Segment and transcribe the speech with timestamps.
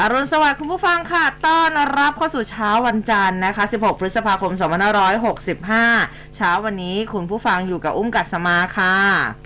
[0.00, 4.52] อรุณสวัสดิ์คุณผู้ฟังค่ะ ต้อนรับเข้าสู่เช้าวันจันทร์นะคะ 16 พฤษภาคม
[5.38, 8.94] 2565 เช้าวันนี้คุณผู้ฟังอยู่กับอุ้มกัสมาค่ะ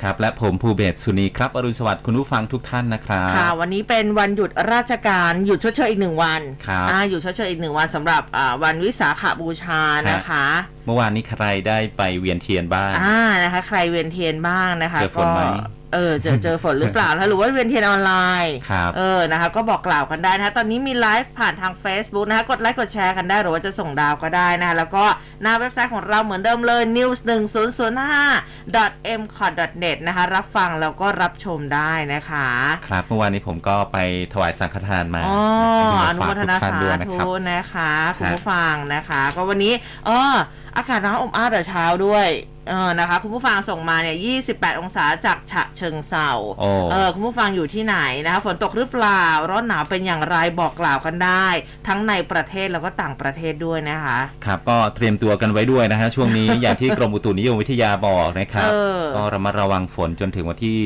[0.02, 9.80] ครับ และผมภูเบศสุนีครับ อรุณสวัสดิ์คุณผู้ฟังทุกท่านนะครับค่ะ วันนี้เป็นวันหยุดราชการหยุดชดเชยอีกหนึ่งวันครับอ่าหยุดชดเชยอีกหนึ่งวันสำหรับอ่าวันวิสาขบูชา
[10.10, 10.46] นะคะ
[10.86, 18.12] เมื่อวานนี้ใครได้ไปเวียนเทียนบ้างอ่านะคะ ใครเวียนเทียนบ้างนะคะเจอฝนไหมก็ เออเจอเจอฝนหรือเปล่านะคะหรือว่าเวียนเทียนออนไล
[18.44, 25.04] น์ครับเออนะคะก็บอกกล่าวกันได้นะคะตอนนี้มีไลฟ์ผ่านทาง Facebook นะคะกดไลค์กดแชร์กันได้หรือว่าจะส่งดาวก็ได้นะคะแล้วก็
[25.42, 27.44] หน้าเว็บไซต์ของเราเหมือนเดิมเลย news 1 0
[27.78, 28.00] 0
[28.40, 32.48] 5 m c o t net นะคะรับฟังแล้วก็รับชมได้นะคะ
[32.88, 33.98] ครับเมื่อวานนี้ผมก็ไป
[34.32, 35.40] ถวายสังฆทานมาอ๋อ
[36.06, 39.72] อนุโมทนาฝกสาทุกท่ด้วยนะธุครับนะคะคุณครับผู้ฟังนะคะ ก็วันนี้
[40.06, 40.34] เออ
[40.76, 42.26] อากาศร้อนอบอ้าวแต่เช้าด้วย
[42.70, 44.16] เออนะคะคุณผู้ฟังส่งมาเนี่ย
[44.50, 51.46] 28 องศาจากฉะเชิงเซาโอ้เออคุณผู้ฟังอยู่ที่ไหนนะคะฝนตกหรือเปล่า ร้อนหนาวเป็นอย่างไรบอกกล่าวกันได้
[51.86, 60.78] ทั้งในประเทศแล้วก็ต่างประเทศด้วยนะคะครับก็เตรียมตัวกันไว้ด้วยนะฮะช่วงนี้อย่างที่กรมอุตุนิยมวิทยาบอกนะครับเออก็ระมัดระวังฝนจนถึงวันที่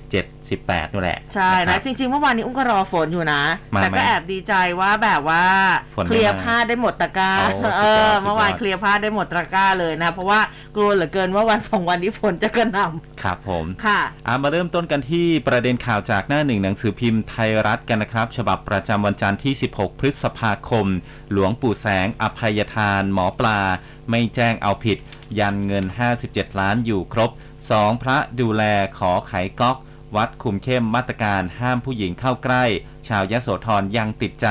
[0.00, 3.42] 17 18นู่นแหละใช่ครันะบจริง ๆ เมื่อวานนี้อุ้มก็รอฝนอยู่นะ
[3.74, 5.44] มาแต่ไหมก็แอบดีใจว่าแบบว่า
[5.96, 10.40] ฝนไม่เคลียร์มาผ้าได้หมดตะกร้าโอ้สุดยอดเออสุดยอดเมื่อวานเคลียร์ผ้าได้หมดตะกร้าเลยนะ เพราะว่า
[10.76, 12.84] กลัวเหลือเกินว่าวันสองวันนี้ฝนจะกระหน่
[13.22, 20.86] ครับผมำค่ะอามาเริ่มต้นกันที่ประเด็นข่าวจากหน้าหนึ่งหนังสือพิมพ์ไทยรัฐกันนะครับ ฉบับประจำวันจันทร์ที่ 16 พฤษภาคม
[21.32, 23.60] หลวงปู่แสงอภัยทาน หมอปลา
[24.10, 24.98] ไม่แจ้งเอาผิด
[25.38, 25.84] ยันเงิน
[26.22, 27.30] 57 ล้านอยู่ครบ
[27.70, 28.02] 2.
[28.02, 28.62] พระดูแล
[28.98, 29.76] ขอไขก๊อก
[30.16, 32.64] วัดคุมเข้มมาตรการห้ามผู้หญิงเข้าใกล้
[33.08, 34.48] ชาวยโสธรยังติดใจ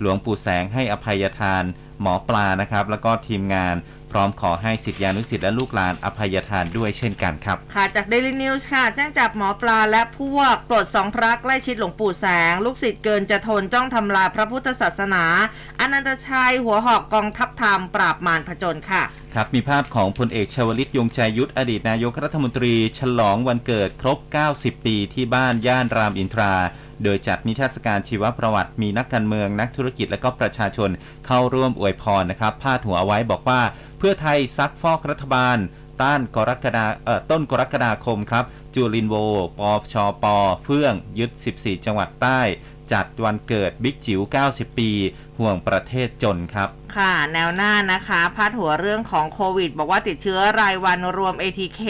[0.00, 1.64] หลวงปู่แสงให้อภัยทาน
[2.00, 3.74] หมอปลานะครับ แล้วก็ทีมงาน
[4.12, 15.24] พร้อมขอให้สิทธิานุสิทธิ์และลูกหลานอภัยทานด้วยเช่นกันครับ ค่ะจาก Daily News ค่ะ แจ้งจับหมอปลาและพวกปลดสองพระใกล้ชิดหลวงปู่แสง ลูกศิษย์เกินจะทนจ้องทำลายพระพุทธศาสนา
[15.80, 19.02] อนันตชัยหัวหอกกองทัพธรรมปราบมารผจญค่ะ
[19.34, 24.18] ครับมีภาพของพลเอกชวลิตยงใจยุทธอดีตนายกรัฐมนตรี ฉลองวันเกิดครบ
[24.52, 26.54] 90 ปีที่บ้านย่านรามอินทรา
[27.04, 30.90] โดยจัดนิทรรศการชีวประวัติมีนักการเมืองนักธุรกิจและก็ประชาชน
[31.26, 33.60] เข้าร่วมอวยพรนะครับพาดหัวเอาไว้บอกว่า
[33.98, 35.58] เพื่อไทยซักฟอกรัฐบาล
[36.02, 38.44] ต้านกรกฎาเอ่อต้นกรกฎาคมครับ
[38.74, 39.14] จุรินทร์โว
[39.58, 39.60] ป
[39.92, 40.24] ชป
[40.64, 42.40] เฟื่อง ยึด 14 จังหวัดใต้
[42.92, 44.20] จัดวันเกิดบิ๊กจิ๋ว
[44.50, 44.90] 90 ปี
[45.38, 51.80] ห่วงประเทศจนครับ ค่ะ แนวหน้านะคะพาดหัวเรื่องของโควิด บอกว่าติดเชื้อรายวันรวม ATK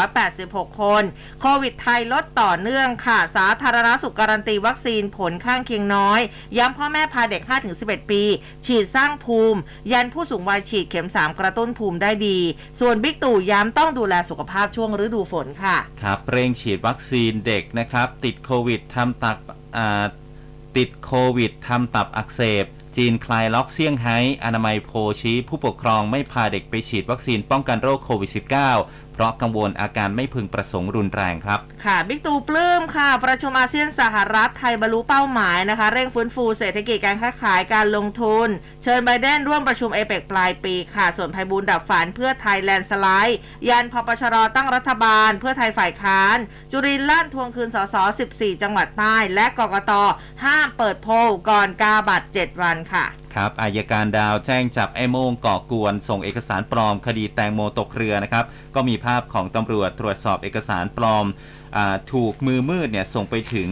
[0.00, 1.02] 12,186 คน
[1.40, 6.20] โควิดไทยลดต่อเนื่องค่ะ สาธารณสุขการันตีวัคซีนผลข้างเคียงน้อย
[6.58, 7.42] ย้ำพ่อแม่พาเด็ก
[7.76, 8.22] 5-11 ปี
[8.66, 9.60] ฉีดสร้างภูมิ
[9.92, 12.38] ยันผู้สูงวัยฉีดเข็ม 3 กระตุ้นภูมิได้ดี
[12.80, 19.36] ส่วนบิ๊กตู่ย้ำต้องดูแลสุขภาพช่วงฤดูฝนค่ะ ครับเร่งฉีดวัคซีนเด็กนะครับ ติดโควิดทำตับ
[19.78, 20.04] อ่า
[20.78, 22.64] ติดโควิดทำตับอักเสบ
[22.96, 28.30] จีนคลายล็อกเซี่ยงไฮ้อนามัยโพลชี้ผู้ปกครองไม่พาเด็กไปฉีดวัคซีนป้องกันโรคโควิด
[28.74, 38.48] -19 เพราะกังวลอาการไม่พึงประสงค์รุนแรงครับ ค่ะบิ๊กตู่ปลื้มค่ะ ประชุมอาเซียนสหรัฐไทยบรรลุเป้าหมายนะคะ เร่งฟื้นฟูเศรษฐกิจการค้าขายการลงทุน
[38.82, 46.36] เชิญไบเดนร่วมประชุมเอเปกปลายปีค่ะ ส่วนไพบูลย์ดับฝันเพื่อไทยแลนด์สไลด์ยันพปชรตั้งรัฐบาล เพื่อไทยฝ่ายค้าน
[46.70, 47.96] จุรินลั่นทวงคืนสส
[48.30, 49.92] 14 จังหวัดใต้ และกกต
[50.44, 51.14] ห้ามเปิดโพล
[51.48, 53.06] ก่อนกาบัตร7วันค่ะ
[53.38, 58.44] ครับอายการดาวแจ้งจับไอ้โมงก่อกวน ส่งเอกสารปลอม คดีแตงโมตกเรือนะครับ
[58.74, 61.26] ก็มีภาพของตำรวจตรวจสอบเอกสารปลอม
[61.76, 61.78] อ
[62.12, 63.68] ถูกมือมืดเนี่ยส่งไปถึง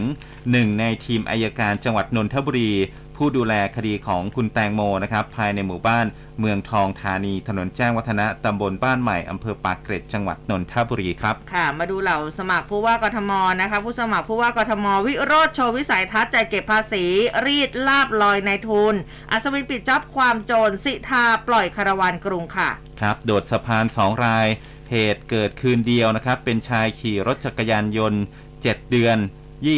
[0.51, 2.71] หนึ่งในทีมอายการจังหวัดนนทบุรี
[3.17, 6.05] ผู้ดูแลคดีของคุณแตงโมนะครับภายในหมู่บ้าน
[6.39, 17.05] เมืองทองธานี ถนนแจ้งวัฒนะตำบลบ้านใหม่อำเภอปากเกร็ดจังหวัดนนทบุรีครับ ค่ะ มาดูเหล่าสมัครผู้ว่ากทมนะคะ ผู้สมัครผู้ว่ากทม วิโรธโชว์วิสัยทัศน์จ่ายเก็บภาษี
[17.45, 18.95] รีดลาบลอยในทุน
[19.31, 22.69] อัศวินปิดจ็อบความโจรสิทาปล่อยคาราวานกรุงค่ะ
[23.01, 24.47] ครับ โดดสะพาน2ราย
[24.91, 28.21] เหตุเกิดคืนเดียวนะครับ เป็นชายขี่รถจักรยานยนต์
[28.57, 29.17] 7 เดือน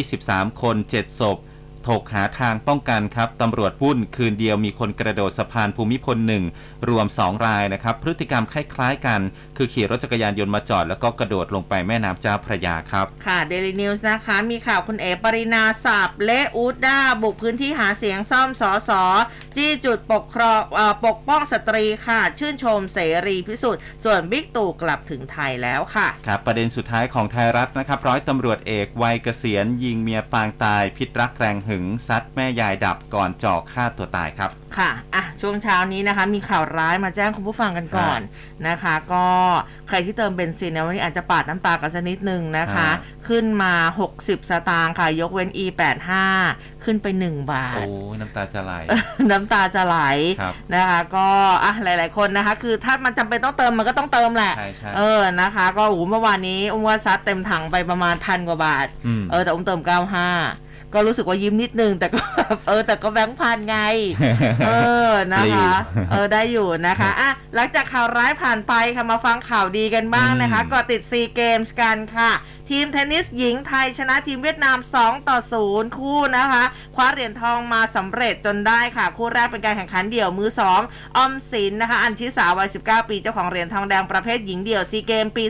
[0.00, 1.38] 23 คน 7 ศพ
[1.88, 6.44] ถกหาทางป้องกันครับตำรวจวุ่นคืนเดียวมีคนกระโดดสะพานภูมิพลหนึ่ง
[6.88, 9.20] รวม 2 รายนะครับ พฤติกรรมคล้ายๆกัน
[9.56, 19.02] คือขี่รถจักรยานยนต์มาจอด แล้วก็กระโดดลงไปแม่น้ำเจ้าพระยาครับ ค่ะ Daily News นะคะ มีข่าวคุณเอ๋ปรินาสับและอูดด้าบุกพื้นที่หาเสียงซ่อมสอสอ
[19.56, 38.20] จี้จุดปกครองเออปกป้องสตรีค่ะ ชื่นชมเสรีพิสุทธิ์ส่วนบิ๊กตู่กลับถึงไทยแล้วค่ะครับประเด็นสุดท้ายของไทยรัฐนะครับร้อยตำรวจเอกวัยเกษียณยิงเมียปางตายพิษรักแรงหหึงซัดแม่ยายดับก่อนจ่อฆ่าตัวตายครับ ค่ะ อะ ช่วงเช้านี้นะคะ มีข่าวร้ายมาแจ้งคุณผู้ฟังกันก่อน
[38.68, 39.26] นะคะ ก็
[39.88, 43.72] ใครที่เติมเบนซินเนี่ยวันนี้อาจจะปาดน้ำตากันสักนิดนึงนะคะอ่าขึ้นมา
[44.12, 46.10] 60 สตางค์ค่ะ ยกเว้น E85
[46.84, 48.72] ขึ้นไป 1 บาท โอ้ยน้ำตาจะไหล
[49.30, 49.96] น้ำตาจะไหล
[50.40, 51.28] ครับนะคะ ก็
[51.64, 62.20] อะหลาย ๆ คนนะคะ คือถ้ามันจำเป็นต้องเติมมันก็ต้องเติมแหละใช่ใช่เออ นะคะ ก็โอ้โหเมื่อวานนี้อุ้มว่าซัดเต็มถังไปประมาณพันกว่าบาทอืมเออ แต่อุ้มเติม 95 ก็รู้สึกว่ายิ้มนิดนึง แต่ก็
[62.68, 63.78] เออแต่ก็แบงค์พันไง
[64.66, 64.70] เอ
[65.08, 72.32] อนะได้อยู่คะ เออได้อยู่นะคะ อะ หลังจากข่าวร้ายผ่านไปค่ะมาฟังข่าวดีกันบ้างนะคะอืมก็ติดซีเกมส์กันค่ะ
[72.70, 75.38] ทีมเทนนิสหญิงไทยชนะทีมเวียดนาม 2 ต่อ
[75.68, 76.64] 0 คู่นะคะ
[76.94, 85.44] คว้าเหรียญทองมาสำเร็จจนได้ค่ะ คู่แรกเป็นการแข่งขันเดี่ยวมือ 2 ออมสินนะคะ อัญชิสาวัย 19 ปี เจ้าของเหรียญทองแดงประเภทหญิงเดี่ยวซีเกมส์ปี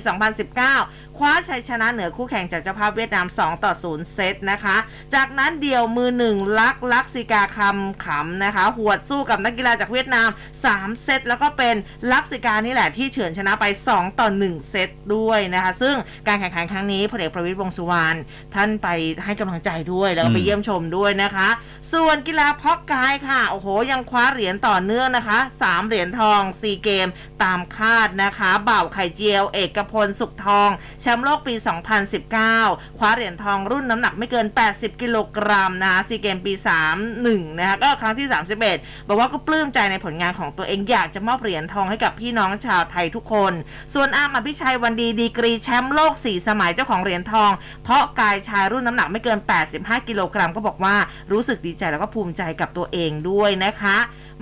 [0.59, 4.77] 2019 คว้าชัยชนะเหนือคู่แข่งจากเจ้าภาพเวียดนาม 2 ต่อ 0 เซตนะคะ
[5.15, 10.29] จากนั้นเดี่ยวมือหนึ่งลักลักซิกาคำขำนะคะ หวดสู้กับนักกีฬาจากเวียดนาม
[10.67, 11.75] 3 เซตแล้วก็เป็น
[12.13, 15.95] ลักซิกานี่แหละที่เฉือนชนะไป 2 ต่อ 1 เซตด้วยนะคะ ซึ่ง
[16.27, 18.17] การแข่งขันครั้งนี้พลเอกประวิตรวงษ์สุวรรณ
[18.55, 18.89] ท่านไป
[19.25, 21.49] ให้กำลังใจด้วยแล้วก็ไปอืมเยี่ยมชมด้วยนะคะ
[21.93, 27.09] ส่วนกีฬาเพาะกายค่ะโอ้โห ยังคว้าเหรียญต่อเนื่องนะคะ 3 เหรียญทอง 4 เกม
[27.43, 30.71] ตามคาดนะคะบ่าวไข่เจียว เอกพลสุขทอง
[31.01, 31.55] แชมป์โลกปี
[32.27, 36.53] 2019 คว้าเหรียญทองรุ่นน้ำหนักไม่เกิน 80 กิโลกรัมนะซีเกมส์ปี
[37.07, 38.29] 31 นะคะก็ครั้งที่
[38.69, 43.53] 31 บอกว่าก็ปลื้มใจในผลงานของตัวเองอยากจะมอบเหรียญทองให้กับพี่น้องชาวไทยทุกคน
[43.95, 47.51] ส่วนอาร์มอภิชัยวันดีดีกรีแชมป์โลก 4 สมัยเจ้าของเหรียญทอง
[47.85, 49.39] เพาะกายชายรุ่นน้ำหนักไม่เกิน
[49.75, 50.97] 85 กิโลกรัมก็บอกว่า
[51.33, 53.97] รู้สึกดีใจแล้วก็ภูมิใจกับตัวเองด้วยนะคะ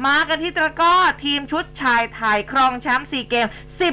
[0.06, 3.48] มากันที่ตะกร้อทีมชุดชายไทยครองแชมป์ซีเกมส์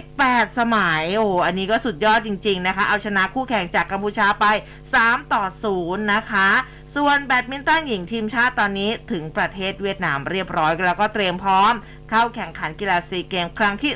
[0.06, 4.46] 18 สมัย โอ้โหอันนี้ก็สุดยอดจริง ๆ นะคะ เอาชนะคู่แข่งจากกัมพูชาไป
[4.92, 5.44] 3 ต่อ
[5.78, 6.50] 0 นะคะ
[6.96, 11.74] ส่วนแบดมินตันหญิงทีมชาติตอนนี้ถึงประเทศเวียดนามเรียบร้อย แล้วก็เตรียมพร้อม
[12.10, 13.94] เข้าแข่งขันกีฬาซีเกมส์ครั้งที่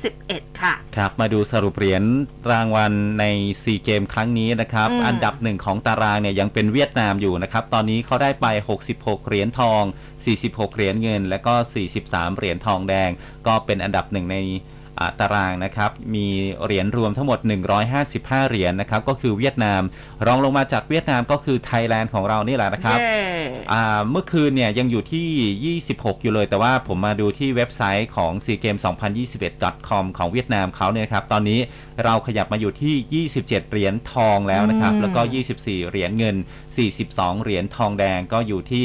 [0.00, 2.02] 31 ค่ะ ครับ มาดูสรุปเหรียญ
[2.50, 3.24] รางวัลใน
[3.62, 8.46] ซีเกมส์ครั้งนี้นะครับอืมอันดับหนึ่งของตารางเนี่ยยังเป็นเวียดนามอยู่นะครับ ตอนนี้เขาได้ไป
[8.88, 9.82] 66 เหรียญทอง
[10.26, 11.54] 46 เหรียญเงิน และก็
[11.96, 13.10] 43 เหรียญทองแดง
[13.46, 14.38] ก็เป็นอันดับหนึ่งใน
[14.98, 16.26] อ่าตารางนะครับ มี
[16.64, 17.38] เหรียญรวมทั้งหมด
[17.94, 19.82] 155 เหรียญนะครับ ก็คือเวียดนาม
[20.26, 23.16] รองลงมาจากเวียดนามก็คือไทยแลนด์ของเรานี่แหละนะครับเย้
[23.72, 31.58] อ่าเมื่อคืนเนี่ยยังอยู่ที่ 26 อยู่เลย แต่ว่าผมมาดูที่เว็บไซต์ของ seagame2021.com ของเวียดนามเขาเนี่ยครับ ตอนนี้
[32.04, 35.20] เราขยับมาอยู่ที่ 27 เหรียญทองแล้วนะครับอืมแล้วก็
[35.56, 36.36] 24 เหรียญเงิน
[36.88, 38.84] 42 เหรียญทองแดงก็อยู่ที่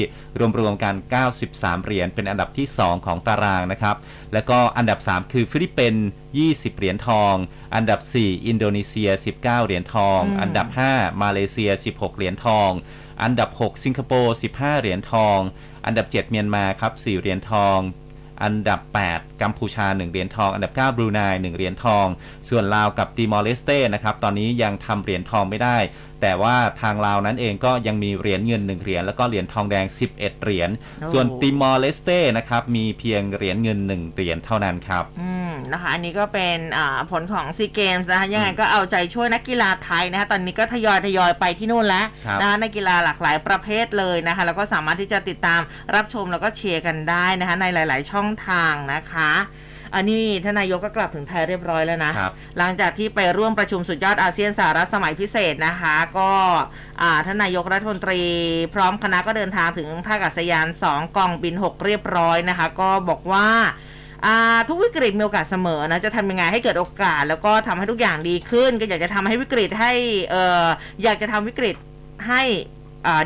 [0.60, 0.96] รวมๆกัน
[1.40, 3.96] 93 เหรียญเป็นอันดับที่ 2 ของตารางนะครับ
[4.34, 6.06] แล้วก็อันดับ 3 คือฟิลิปปินส์
[6.44, 7.34] 20 เหรียญทอง
[7.76, 12.70] อันดับ 4 อินโดนีเซีย 19 เหรียญทองอืมอันดับ 5 มาเลเซีย 16 เหรียญทอง
[13.24, 15.40] อันดับ 6 สิงคโปร์ 15 เหรียญทอง
[15.86, 17.78] อันดับ 7 เมียนมาครับ 4 เหรียญทอง
[18.44, 18.80] อันดับ
[19.12, 22.06] 8 กัมพูชา 1 เหรียญทอง อันดับ 9 บรูไน 1 เหรียญทอง
[22.50, 25.78] ส่วนลาวกับติมอร์เลสเต้นะครับ ตอนนี้ยังทำเหรียญทองไม่ได้
[26.22, 45.62] แต่ว่าทางลาวนั้นเองก็ยังมีเหรียญเงิน 1 เหรียญแล้วก็เหรียญทองแดง 11 เหรียญโอ้ส่วนติมอร์เลสเต้นะครับมีเพียงเหรียญเงิน 1 เหรียญเท่านั้นครับ อืมนะคะอันนี้ก็เป็นอ่าผลของซีเกมส์นะคะยังไงก็เอาใจช่วยนักกีฬาไทยนะคะตอนนี้ก็ทยอยทยอยไปที่นู่นแล้วครับนะคะในกีฬาหลากหลายประเภทเลยนะคะแล้วก็สามารถที่จะติดตาม
[45.96, 49.32] รับชมแล้วก็เชียร์กันได้นะคะในหลาย ๆ ช่องทางนะคะ
[49.98, 56.32] อันนี้ท่านนายกก็กลับถึงไทยเรียบร้อยแล้วนะครับหลังจากที่ไปร่วมประชุมสุดยอดอาเซียนสหรัฐสมัยพิเศษนะคะ ก็
[57.02, 58.22] อ่าท่านนายกรัฐมนตรี
[58.74, 63.48] พร้อมคณะก็เดินทางถึงท่าอากาศยาน 2กองบิน 6 เรียบร้อยนะคะ ก็บอกว่า
[64.26, 69.92] อ่าทุกวิกฤตมีโอกาสเสมอนะจะทำยังไงให้เกิดโอกาส แล้วก็ทำให้ทุกอย่างดีขึ้น ก็อยากจะทำให้วิกฤตให้
[70.32, 70.66] เอ่อ
[71.04, 71.76] อยากจะทำวิกฤต
[72.28, 72.77] ให้อ่า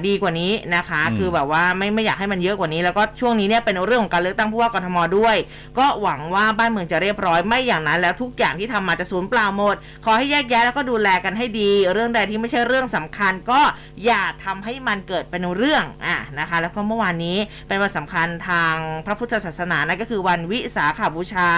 [0.07, 5.35] ดีกว่านี้นะคะอืมคือแบบว่าไม่ไม่อยากให้มันเยอะกว่านี้แล้วก็ช่วงนี้เนี่ยเป็นเรื่องของการเลือกตั้งผู้ว่ากทมด้วย
[5.79, 13.61] ก็หวังว่าบ้านเมืองจะเรียบร้อยไม่อย่างนั้น แล้วทุกอย่างที่ทำมาจะสูญเปล่าหมด ขอให้แยกแยะแล้วก็ดูแลกันให้ดี เรื่องใดที่ไม่ใช่เรื่องสำคัญ ก็
[14.05, 21.49] อย่าทำให้มันเกิดเป็นเรื่องอะนะคะ แล้วก็เมื่อวานนี้เป็นวันสำคัญทางพระพุทธศาสนานั่นก็คือวันวิสาขาบูชา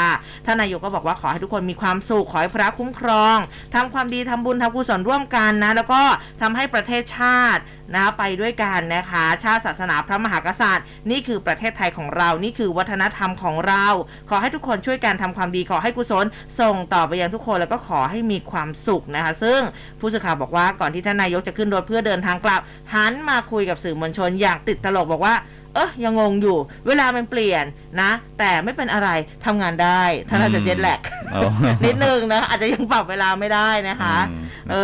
[0.45, 3.37] ท่านนายกก็บอกว่าขอให้ทุกคนมีความสุขขอให้พระคุ้มครอง
[3.75, 6.01] ทำความดีทำบุญทำกุศลร่วมกันนะ แล้วก็
[6.41, 7.61] ทำให้ประเทศชาติ
[7.95, 13.85] นะไปด้วยกันนะคะ ชาติศาสนาพระมหากษัตริย์ นี่คือประเทศไทยของเรา นี่คือวัฒนธรรมของเรา
[14.29, 16.25] ขอให้ทุกคนช่วยกันทำความดีขอให้กุศล
[16.59, 19.59] ส่งต่อไปยังทุกคนแล้วก็ขอให้มีความสุขนะคะ ซึ่ง
[19.99, 22.61] ผู้สื่อข่าวบอกว่าก่อนที่ท่านนายกจะขึ้นรถเพื่อเดินทางกลับ
[22.93, 25.35] หันมาคุยกับสื่อมวลชนอย่างติดตลกบอกว่า
[25.75, 26.57] เออยังงงอยู่
[26.87, 27.65] เวลามันเปลี่ยน
[28.01, 29.09] นะ แต่ไม่เป็นอะไร
[29.45, 30.99] ทำงานได้ท่านอาจจะเจ็ตแลก
[31.35, 31.51] อ๋อ
[31.85, 34.75] นิดนึงนะอาจจะยังปรับเวลาไม่ได้นะคะอืมเอ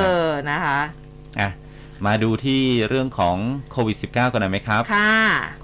[0.49, 1.49] นะครับอนะคะอะ
[2.05, 3.37] มาดูที่เรื่องของ
[3.71, 5.13] โควิด -19 กันหน่อยไหมครับ ค่ะ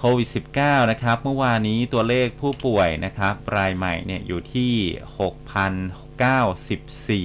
[0.00, 0.28] โควิด
[0.58, 4.72] -19 นะครับ เมื่อวานนี้ตัวเลขผู้ป่วยนะครับ รายใหม่เนี่ยอยู่ที่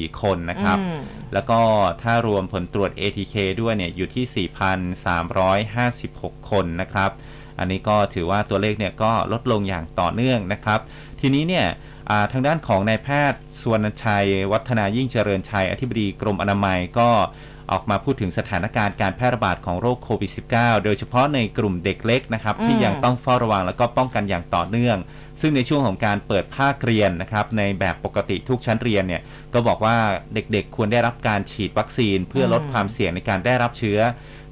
[0.07, 0.99] 6,094 คนนะครับ อืม
[1.33, 1.61] แล้วก็
[2.01, 4.47] ถ้ารวมผลตรวจ ATK ด้วยเนี่ยอยู่ที่
[5.07, 7.11] 4,356 คนนะครับ
[7.59, 10.79] อันนี้ก็ถือว่าตัวเลขเนี่ยก็ลดลงอย่างต่อเนื่องนะครับ
[11.21, 11.67] ทีนี้เนี่ย
[12.09, 17.09] อ่าทางด้านของนายแพทย์สวนชัย วัฒนายิ่งเจริญชัย อธิบดีกรมอนามัยก็
[17.71, 24.97] ออกมาพูดถึงสถานการณ์การแพร่ระบาดของโรคโควิด -19 โดยเฉพาะในกลุ่มเด็กเล็กนะครับ ที่อืมยังต้องเฝ้าระวังแล้วก็ป้องกันอย่างต่อเนื่อง
[25.41, 29.21] ซึ่งในช่วงของการเปิดภาคเรียนนะครับ ในแบบปกติทุกชั้นเรียนเนี่ย
[29.53, 29.95] ก็บอกว่า
[30.33, 33.99] เด็กๆ ควรได้รับการฉีดวัคซีน เพื่อลดความเสี่ยงในการได้รับเชื้อ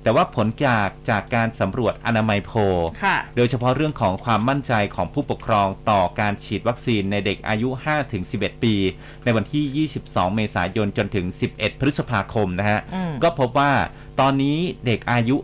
[0.10, 7.70] แต่ว่าผลจากจากการสำรวจอนามัยโพลค่ะโดยเฉพาะเรื่องของความมั่นใจของผู้ปกครองต่อการฉีดวัคซีนในเด็กอายุ
[8.16, 8.76] 5-11 ปี
[9.24, 13.72] ในวันที่ 22 เมษายนจนถึง 11 พฤษภาคมนะฮะอืมก็พบว่า
[14.20, 15.36] ตอนนี้เด็กอายุ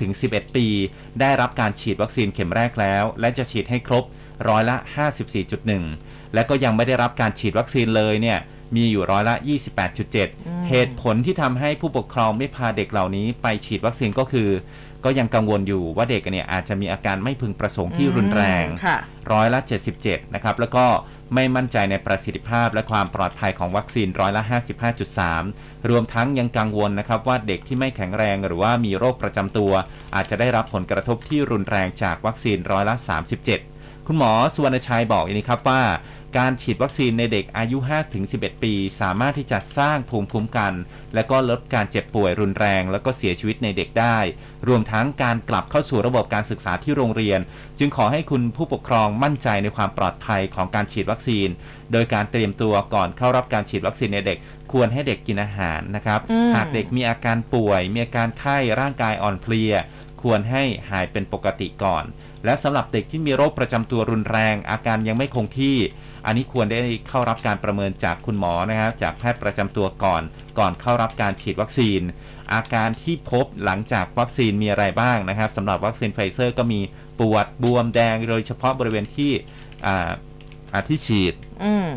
[0.00, 0.66] 5-11 ปี
[1.20, 4.04] ได้รับการฉีดวัคซีนเข็มแรกแล้ว และจะฉีดให้ครบ
[4.48, 4.76] ร้อยละ
[5.54, 8.40] 54.1 และก็ยังไม่ได้รับการฉีดวัคซีนเลยเนี่ย
[8.76, 9.34] มีอยู่ร้อยละ
[10.00, 14.48] 28.7 เหตุผลที่ทำให้ผู้ปกครองไม่พาเด็กเหล่านี้ไปฉีดวัคซีนก็คือ
[15.04, 18.96] ก็ยังกังวลอยู่ว่าเด็กเนี่ยอาจจะมีอาการไม่พึงประสงค์ที่รุนแรงค่ะ
[19.32, 19.60] ร้อยละ
[19.96, 20.86] 77 นะครับ แล้วก็
[21.34, 24.42] ไม่มั่นใจในประสิทธิภาพและความปลอดภัยของวัคซีนร้อยละ
[25.16, 29.72] 55.3 รวมทั้งยังกังวลนะครับว่าเด็กที่ไม่แข็งแรงหรือว่ามีโรคประจำตัว
[30.14, 32.94] อาจจะได้รับผลกระทบที่รุนแรงจากวัคซีนร้อยละ
[33.50, 35.82] 37 คุณหมอสุวรรณชัยบอกอย่างนี้ครับว่า
[36.38, 37.78] การฉีดวัคซีนในเด็กอายุ
[38.20, 40.72] 5-11 ปี สามารถที่จะสร้างภูมิคุ้มกัน
[41.14, 44.18] และก็ลดการเจ็บป่วยรุนแรง แล้วก็เสียชีวิตในเด็กได้
[44.68, 47.40] รวมทั้งการกลับเข้าสู่ระบบการศึกษาที่โรงเรียน
[47.78, 51.48] จึงขอให้คุณผู้ปกครองมั่นใจในความปลอดภัยของการฉีดวัคซีน
[51.92, 54.38] โดยการเตรียมตัวก่อนเข้ารับการฉีดวัคซีนในเด็ก
[54.72, 59.72] ควรให้เด็กกินอาหารนะครับอืมหากเด็กมีอาการป่วย มีอาการไข้ร่างกายอ่อนเพลีย
[60.22, 62.04] ควรให้หายเป็นปกติก่อน
[62.44, 65.76] และสำหรับเด็กที่มีโรคประจำตัวรุนแรง อาการยังไม่คงที่
[66.26, 70.22] อันนี้ควรได้เข้ารับการประเมินจากคุณหมอนะครับจากแพทย์ประจำตัวก่อน
[70.58, 72.00] ก่อนเข้ารับการฉีดวัคซีน
[72.52, 76.80] อาการที่พบหลังจากวัคซีนมีอะไรบ้างนะครับสำหรับวัคซีนไฟเซอร์ก็มี
[77.20, 79.32] ปวดบวมแดงโดยเฉพาะบริเวณที่
[79.86, 80.10] อ่า
[80.72, 81.34] อ่าที่ฉีด
[81.64, 81.88] อืม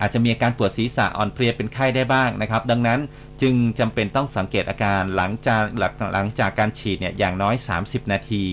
[0.00, 3.00] อาจจะมีอาการปวดศีรษะอ่อนเพลียเป็นไข้ได้บ้างนะครับ ดังนั้น
[3.42, 8.44] จึงจำเป็นต้องสังเกตอาการหลังจากหลังหลังจากการฉีดเนี่ยอย่างน้อย 30 นาที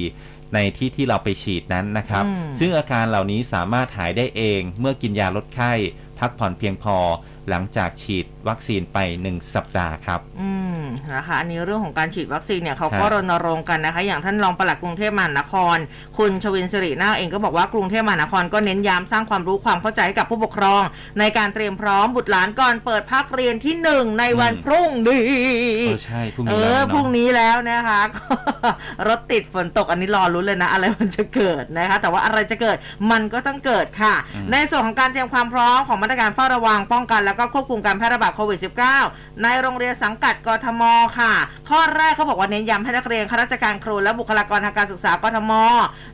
[0.54, 5.72] ในที่ที่เราไปฉีดนั้นนะครับอืมซึ่งอาการเหล่านี้สามารถหายได้เองเมื่อกินยาลดไข้
[6.20, 6.98] พักผ่อนเพียงพอ
[7.50, 8.98] หลังจากฉีดวัคซีนไป
[9.28, 10.50] 1 สัปดาห์ครับ อื
[10.80, 10.82] ม
[11.14, 15.78] นะคะอันนี้เรื่องของการฉีดวัคซีนเนี่ยเขาก็ครับรณรงค์กันนะคะ อย่างท่านรองปลัดกรุงเทพมหานคร
[16.18, 20.82] คุณชวินสิรินาคเองก็บอกว่ากรุงเทพมหานครก็เน้นย้ำสร้างความรู้ความเข้าใจให้กับผู้ปกครอง
[21.20, 25.26] ในการเตรียมพร้อมบุตรหลานก่อนเปิดภาคเรียนที่หนึ่งในวันอืมพรุ่งนี้
[25.88, 28.02] เออใช่พรุ่งเอนี้แล้วอเนาะพรุ่งนี้แล้วนะคะ
[29.08, 32.78] รถติดฝนตกอันนี้รอรุ้นเลยนะ อะไรมันจะเกิดนะคะ แต่ว่าอะไรจะเกิด
[33.12, 38.60] มันก็ต้องเกิดค่ะอืมในส่วนของการเตรียมความพร้อมของมาตรการเฝ้าระวังป้องกันแล้วก็ควบคุมการแพร่ระบาดโควิด
[39.02, 40.84] -19 ในโรงเรียนสังกัดกทม
[41.20, 41.34] ค่ะ
[41.70, 45.52] ข้อแรกเขาบอกว่าเน้นย้ำให้นักเรียนข้าราชการครูและบุคลากรทางการศึกษากทม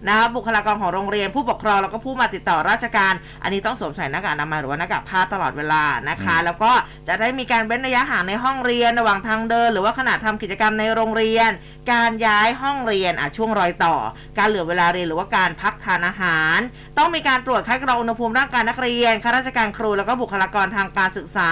[0.07, 3.13] นะคะบุคลากรของโรงเรียนผู้ปกครองแล้วก็ผู้มาติดต่อราชการ
[3.43, 6.71] อันนี้ต้องสวมใส่หน้ากากอนามัยหรือว่าหน้ากากผ้าตลอดเวลานะคะ แล้วก็
[7.07, 11.49] จะได้มีการเว้นระยะห่างในห้องเรียนระหว่างทางเดิน หรือว่าขณะทำกิจกรรมในโรงเรียน
[11.91, 13.95] การย้ายห้องเรียนอะช่วงรอยต่อ
[14.37, 16.59] การเหลือเวลาเรียนหรือว่าการพักทานอาหาร
[16.97, 21.51] ต้องมีการตรวจคัดกรองอุณหภูมิร่างกายนักเรียนข้าราชการครูแล้วก็บุคลากรทางการศึกษา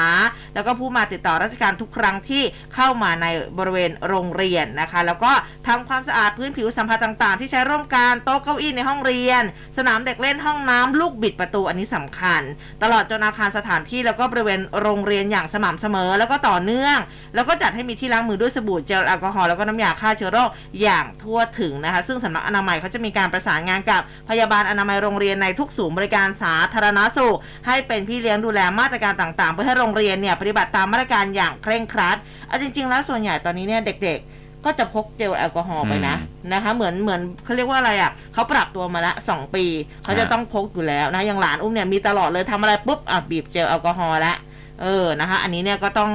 [0.54, 2.44] แล้วก็ผู้มาติดต่อราชการทุกครั้งที่
[2.76, 5.32] เข้ามาในบริเวณโรงเรียนนะคะ แล้วก็
[5.68, 9.44] ทำความสะอาดพื้นผิวสัมผัสต่าง ๆ ที่ใช้ร่วมกันโต๊ะเก้าอี้ในห้องเรียน
[9.78, 12.42] สนามเด็กเล่นห้องน้ำลูกบิดประตูอันนี้สำคัญ
[12.84, 16.98] ตลอดจนอาคารสถานที่แล้วก็บริเวณโรงเรียนอย่างสม่ำเสมอ แล้วก็ต่อเนื่อง
[17.36, 20.50] แล้วก็จัดให้มีที่ล้างมือด้วยสบู่เจลแอลกอฮอล์แล้วก็น้ำยาฆ่าเชื้อโรค
[20.82, 27.38] อย่างทั่วถึงนะคะ ซึ่งสำนักอนามัยเขาจะมีการประสานงานกับพยาบาลอนามัยโรงเรียนในทุกศูนย์บริการสาธารณสุข
[27.68, 39.66] ให้เป็นพี่เลี้ยงดูแลมาตรการต่างๆเพื่อให้โรงเรียนเนี่ยปฏิบัติตามมาตรการอย่างเคร่งครัดเอาจริง ๆ แล้วส่วนใหญ่ตอนนี้เนี่ยเด็ก ๆ ก็จะพกเจลแอลกอฮอล์ไปนะอืมนะคะ เหมือนเหมือนเขาเรียกว่าอะไรอะเขาปรับตัวมาละสองปี
[40.04, 44.36] เขาจะอ่าต้องพกอยู่แล้วนะอย่างหลานอุ้มเนี่ยมีตลอดเลยทำอะไรปุ๊บอะบีบเจลแอลกอฮอล์ละ
[44.82, 46.12] เออนะคะ อันนี้เนี่ยก็ต้อง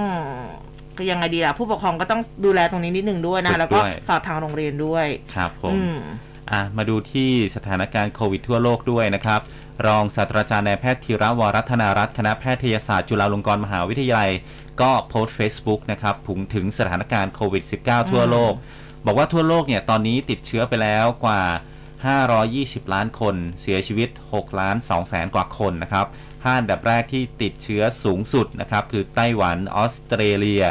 [0.98, 5.96] ก็ยังไงดีล่ะผู้ปกครองก็ต้องดูแลตรงนี้นิดนึงด้วยนะ แล้วก็ฝากทางโรงเรียนด้วยครับผมอืม
[6.52, 9.40] อะมาดูที่สถานการณ์โควิดทั่วโลกด้วยนะครับ
[9.87, 14.31] รองศาสตราจารย์นายแพทย์ธีระวรัฒนารัตน์คณะแพทยศาสตร์จุฬาลงกรณ์มหาวิทยาลัย
[14.81, 18.52] ก็โพสต์ Facebook นะครับผุงถึงสถานการณ์โควิด -19 ทั่วโลก
[19.04, 21.43] บอกว่าทั่วโลกเนี่ยตอนนี้ติดเชื้อไปแล้วกว่า
[22.19, 26.07] 520 ล้านคน เสียชีวิต6ล้าน2แสนกว่าคนนะครับ
[26.45, 30.64] ห้าอันดับแรกที่ติดเชื้อสูงสุดนะครับคือไต้หวันออสเตรเลีย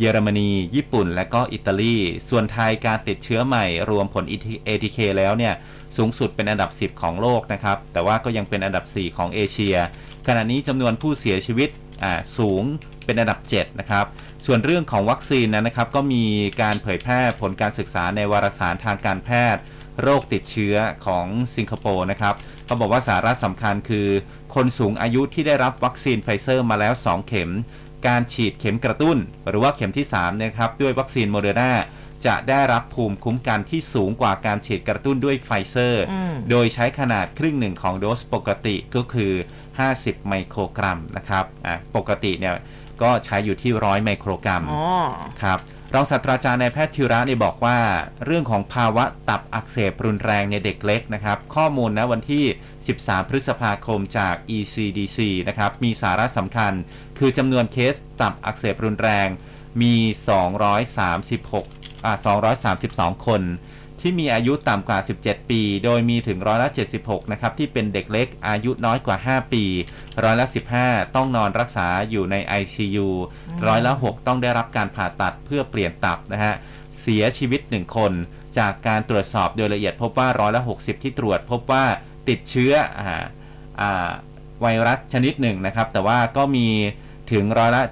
[0.00, 1.96] เยอรมนี ญี่ปุ่น และก็อิตาลี
[2.28, 4.24] ส่วนไทยการติดเชื้อใหม่รวมผล
[4.68, 5.54] ATK แล้วเนี่ย
[5.96, 9.76] สูงสุดเป็นอันดับ 10 ของโลกนะครับ แต่ว่าก็ยังเป็นอันดับ 4 ของเอเชีย
[10.26, 11.68] ขณะนี้จำนวนผู้เสียชีวิต
[12.38, 12.62] สูง
[13.04, 14.06] เป็นอันดับ 7 นะครับ
[14.46, 16.24] ส่วนเรื่องของวัคซีนนั้นนะครับ ก็มี
[16.62, 19.62] การเผยแพร่ผลการศึกษาในวารสารทางการแพทย์
[20.02, 20.76] โรคติดเชื้อ
[21.06, 21.26] ของ
[21.56, 22.34] สิงคโปร์นะครับ
[22.66, 24.08] เขาบอกว่าสาระสำคัญคือ
[24.54, 27.50] คนสูงอายุที่ได้รับวัคซีนไฟเซอร์มาแล้ว 2 เข็ม
[28.06, 29.16] การฉีดเข็มกระตุ้น
[29.48, 31.72] หรือว่าเข็มที่3นะครับด้วยวัคซีนโมเดอร์นา
[32.26, 36.04] จะได้รับภูมิคุ้มกันที่สูงกว่าการฉีดกระตุ้นด้วยไฟเซอร์
[36.50, 39.32] โดยใช้ขนาดครึ่งหนึ่งของโดสปกติก็คือ
[39.80, 41.44] 50 ไมโครกรัมนะครับ
[41.96, 42.54] ปกติเนี่ย
[43.02, 44.62] ก็ใช้อยู่ที่ร้อยไมโครกรัม
[45.42, 45.58] ครับ
[45.94, 47.78] รองศาสตราจารย์นายแพทย์ธิระเนี่ยบอกว่า
[48.24, 52.44] เรื่องของภาวะตับอักเสบรุนแรงในเด็กเล็กนะครับ ข้อมูลนะวันที่
[52.86, 55.18] 13 พฤษภาคมจาก ECDC
[55.48, 56.72] นะครับ มีสาระสำคัญ
[57.18, 59.28] คือจำนวนเคสตับอักเสบรุนแรง
[59.82, 61.75] มี 236อ่า
[62.62, 63.42] 232 คน
[64.00, 66.68] ที่มีอายุต่ำกว่า 17 ปี โดยมีถึงร้อยละ
[67.00, 69.64] 76 นะครับ ที่เป็นเด็กเล็กอายุน้อยกว่า 5 ปี
[70.24, 70.46] ร้อยละ
[70.80, 73.08] 15 ต้องนอนรักษาอยู่ใน ICU
[73.68, 76.54] ร้อยละ 6 ต้องได้รับการผ่าตัดเพื่อเปลี่ยนตับนะฮะ
[77.00, 78.12] เสียชีวิต 1 คน
[78.58, 81.84] จากการตรวจสอบโดยละเอียดพบว่าร้อยละ 60 ที่ตรวจพบว่า
[82.28, 82.72] ติดเชื้อ
[84.60, 86.68] ไวรัสชนิดหนึ่งนะครับ แต่ว่าก็มี
[87.32, 87.82] ถึงร้อยละ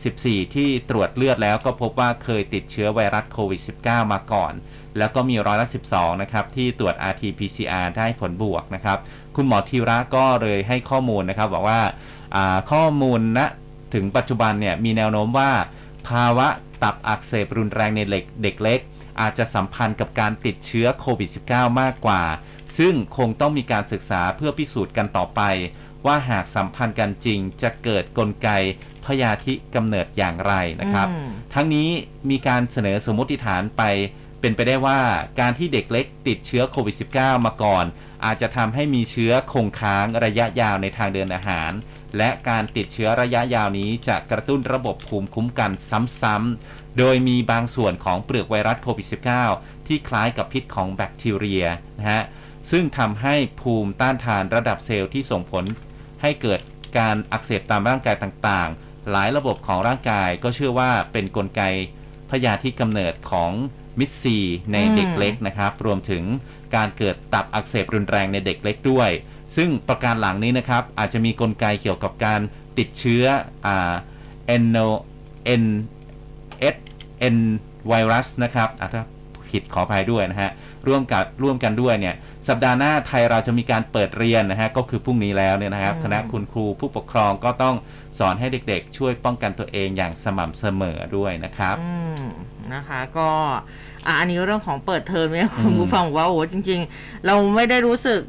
[0.00, 4.52] 74 ที่ตรวจเลือดแล้วก็พบว่าเคยติดเชื้อไวรัสโควิด -19 มาก่อน
[4.98, 8.98] แล้วก็มีร้อยละ 12 นะครับ ที่ตรวจ RT-PCR ได้ผลบวกนะครับ
[9.36, 11.80] คุณหมอธีระก็เลยให้ข้อมูลนะครับ บอกว่า
[12.72, 13.46] ข้อมูลณนะ
[13.94, 15.50] ถึงปัจจุบันเนี่ยมีแนวโน้มว่า
[16.08, 16.48] ภาวะ
[16.82, 18.00] ตับอักเสบรุนแรงใน
[18.42, 18.80] เด็กเล็ก
[19.20, 22.22] อาจจะสัมพันธ์กับการติดเชื้อโควิด -19 มากกว่า
[22.78, 25.40] ซึ่งคงต้องมีการศึกษาเพื่อพิสูจน์กันต่อไป
[26.06, 28.48] ว่าหากสัมพันธ์กันจริงจะเกิดกลไก
[29.04, 31.08] พยาธิกำเนิดอย่างไรนะครับ
[31.54, 31.88] ทั้งนี้
[32.30, 33.82] มีการเสนอสมมติฐานไป
[34.40, 35.00] เป็นไปได้ว่า
[35.40, 37.84] การที่เด็กเล็กติดเชื้อโควิด -19 มาก่อน
[38.24, 41.72] อาจจะทำให้มีเชื้อคงค้างระยะยาวในทางเดินอาหาร
[42.18, 45.70] และการติดเชื้อระยะยาวนี้จะกระตุ้นระบบภูมิคุ้มกัน
[46.22, 49.06] ซ้ำๆ โดยมีบางส่วนของเปลือกไวรัสโควิด
[49.46, 51.64] -19 ที่คล้ายกับพิษของแบคทีเรีย
[51.98, 52.22] นะฮะ
[52.70, 55.64] ซึ่งทำให้ภูมิต้านทานระดับเซลล์ที่ส่งผล
[56.22, 56.60] ให้เกิด
[56.98, 61.62] การอักเสบตามร่างกายต่างๆ หลายระบบของร่างกายก็เชื่อว่าเป็นนกลไก
[62.30, 63.50] พยาธิกำเนิดของ
[63.98, 64.36] มิดซี
[64.72, 66.22] ในเด็กเล็กนะครับ รวมถึง
[66.74, 69.10] การเกิดตับอักเสบรุนแรงในเด็กเล็กด้วย
[69.56, 72.40] ซึ่งประการหลังนี้นะครับอาจจะมีกลไกเกี่ยวกับการ
[72.78, 73.24] ติดเชื้อ
[73.66, 73.92] อ่า
[74.46, 74.76] เอนโน
[75.44, 75.64] เอ็น
[76.60, 76.76] เอส
[77.20, 77.36] เอ็น
[77.88, 79.02] ไวรัสนะครับถ้า
[79.50, 80.50] ผิดขออภัยด้วยนะฮะ
[80.88, 82.14] ร่วมกับร่วมกันด้วยเนี่ย
[82.48, 87.74] สัปดาห์หน้าไทยเราจะมีการเปิดเรียนนะฮะก็คือพรุ่งนี้แล้วเนี่ยนะครับคณะคุณครูผู้ปกครองก็ต้อง
[88.18, 91.76] สอนให้เด็กๆ ช่วยป้องกันตัวเองอย่างสม่ำเสมอด้วยนะครับ
[92.74, 93.28] นะคะก็
[94.06, 98.20] อันนี้เรื่องของเปิดเทอมเนี่ยคุณผู้ฟังว่าโอ้จริง ๆ เราไม่ได้รู้สึก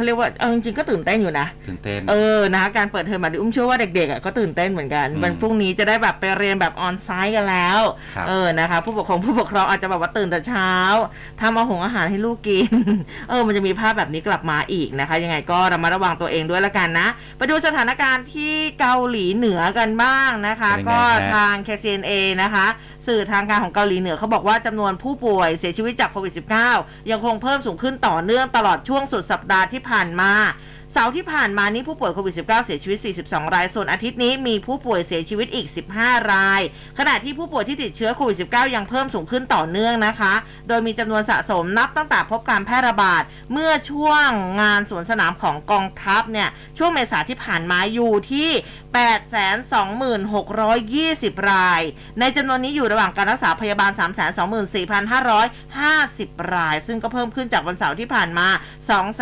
[0.00, 7.80] เขาเรียกว่าเอาจริงๆก็ตื่นเต้นอยู่นะ ตื่นเต้น เออนะคะการเปิดเทอมแบบนี้อุ้มเชื่อว่าเด็กๆอะก็ตื่นเต้นเหมือนกัน วันพรุ่งนี้จะได้แบบไปเรียนแบบออนไซต์กันแล้ว
[8.28, 10.72] เออนะคะ ผู้ปกครองผู้ปกครองอาจจะแบบว่าตื่นแต่เช้า
[11.40, 12.70] ทำอาหงอาหารให้ลูกกิน
[13.28, 20.98] เออมันจะมีภาพแบบนี้กลับมาอีกนะคะ ยังไงก็ระมัดระวังตัวเองด้วยละกันนะ ไปดูสถานการณ์ที่เกาหลีเหนือกันบ้างนะคะ ก็
[21.34, 22.66] ทาง KCNA นะคะ
[23.06, 26.32] สื่อทางการของเกาหลีเหนือเขาบอกว่าจำนวนผู้ป่วยเสียชีวิตจากโควิด
[26.72, 30.32] -19 ยังคงเพิ่มสูงขึ้นต่อเนื่องตลอดช่วงสุดสัปดาห์ที่ผ่านมา
[30.92, 35.66] เสาร์ที่ผ่านมานี้ผู้ป่วยโควิด -19 เสียชีวิต 42 ราย ส่วนอาทิตย์นี้มีผู้ป่วยเสียชีวิตอีก
[35.98, 36.60] 15 ราย
[36.98, 40.34] ขณะที่ผู้ป่วยที่ติดเชื้อโควิด -19 ยังเพิ่มสูงขึ้นต่อเนื่องนะคะ
[40.68, 43.22] โดยมีจำนวนสะสมนับตั้งแต่พบการแพร่ระบาด
[43.52, 44.28] เมื่อช่วง
[44.60, 46.48] งานสวนสนามของกองทัพเนี่ย
[46.78, 48.50] ช่วงเมษาที่ผ่านมาอยู่ที่
[51.34, 51.82] 826,20 ราย
[52.20, 53.90] ในจำนวนนี้อยู่ระหว่างการรักษาพยาบาล
[55.60, 58.48] 324,550 ราย ซึ่งก็เพิ่มขึ้นจากวันเสาร์ที่ผ่านมา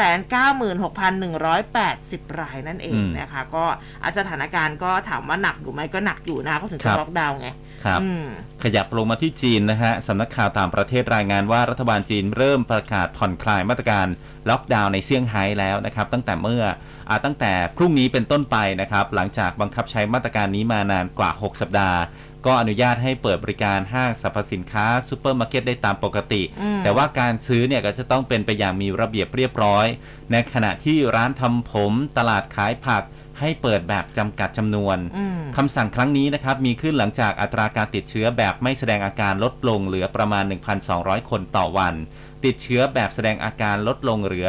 [0.09, 3.65] 296,100 180 รายนั่นเองนะคะ ก็
[4.19, 7.51] สถานการณ์ก็ถามว่าหนักอยู่ไหมก็หนักอยู่นะเขาถึงจะล็อกดาวน์ไง
[7.85, 8.01] ครับ
[8.63, 14.07] ขยับลงมาที่จีนนะฮะสำนักข่าวต่างประเทศรายงานว่ารัฐบาลจีนเริ่มประกาศผ่อนคลายมาตรการ
[14.51, 16.65] ล็อกดาวน์ในเซี่ยงไฮ้แล้วนะครับ ตั้งแต่เมื่อ
[17.09, 21.99] อตั้งแต่พรุ่งนี้เป็นต้นไปนะครับ หลังจากบังคับใช้มาตรการนี้มานานกว่า 6 สัปดาห์
[22.47, 26.43] ก็อนุญาตให้เปิดบริการห้างสรรพสินค้าซูเปอร์มาร์เก็ตได้ตามปกติ
[26.83, 29.87] แต่ว่าการซื้อเนี่ยก็จะต้องเป็นไปอย่างมีระเบียบเรียบร้อย
[30.31, 33.03] ในขณะที่ร้านทำผม ตลาดขายผัก
[33.41, 34.99] ให้เปิดแบบจำกัดจำนวน
[35.57, 40.45] คำสั่งครั้งนี้นะครับ มีขึ้นหลังจากอัตราการติดเชื้อแบบไม่แสดงอาการลดลงเหลือประมาณ
[40.87, 41.95] 1,200 คนต่อวัน
[42.45, 44.49] ติดเชื้อแบบแสดงอาการลดลงเหลือ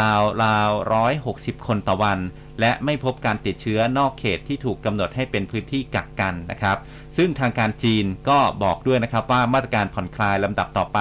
[0.00, 0.70] ราวราว
[1.18, 2.18] 160คนต่อวัน
[2.60, 6.76] และไม่พบการติดเชื้อนอกเขตที่ถูกกำหนดให้เป็นพื้นที่กักกันนะครับ
[7.16, 10.98] ซึ่งทางการจีนก็บอกด้วยนะครับว่ามาตรการผ่อนคลายลำดับต่อไป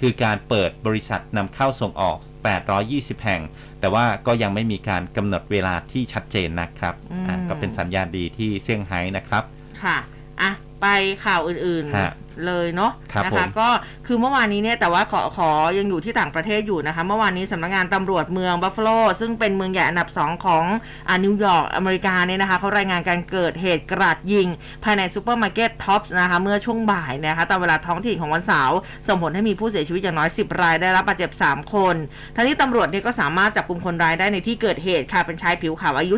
[0.00, 2.16] คือการเปิดบริษัทนำเข้าส่งออก
[2.70, 3.42] 820 แห่ง
[3.80, 9.42] แต่ว่าก็ยังไม่มีการกำหนดเวลาที่ชัดเจนนะครับอืมอะก็เป็นสัญญาณดีที่เซี่ยงไฮ้นะครับ
[9.82, 9.96] ค่ะ
[10.40, 10.50] อะ
[10.80, 10.86] ไป
[11.24, 13.68] ข่าวอื่นฮะๆ เลยเนาะครับนะผมคะก็
[14.06, 18.88] คือเมื่อวานนี้เนี่ยแต่ว่าขอขอยังอยู่ที่ต่างประเทศอยู่นะคะ เมื่อวานนี้สำนักงานตำรวจเมืองบัฟฟาโล
[19.20, 20.64] ซึ่งเป็นเมืองใหญ่อันดับ 2 ของ
[21.08, 24.48] อ่านิวยอร์กอเมริกาเนี่ยนะคะเขารายงานการเกิดเหตุกราดยิง
[24.84, 31.94] ภายในซูเปอร์มาร์เก็ต Tops นะคะเมื่อช่วงบ่ายนะคะตามเวลาท้องถิ่นของวันเสาร์ส่งผลให้มีผู้เสียชีวิตอย่างน้อย 10 รายได้รับบาดเจ็บ 3 คน
[32.36, 36.16] ทั้งนี้ตำรวจเนี่ยก็สามารถจับกลุ่มคนร้ายได้ในที่เกิดเหตุค่ะเป็นชายผิวขาวอายุ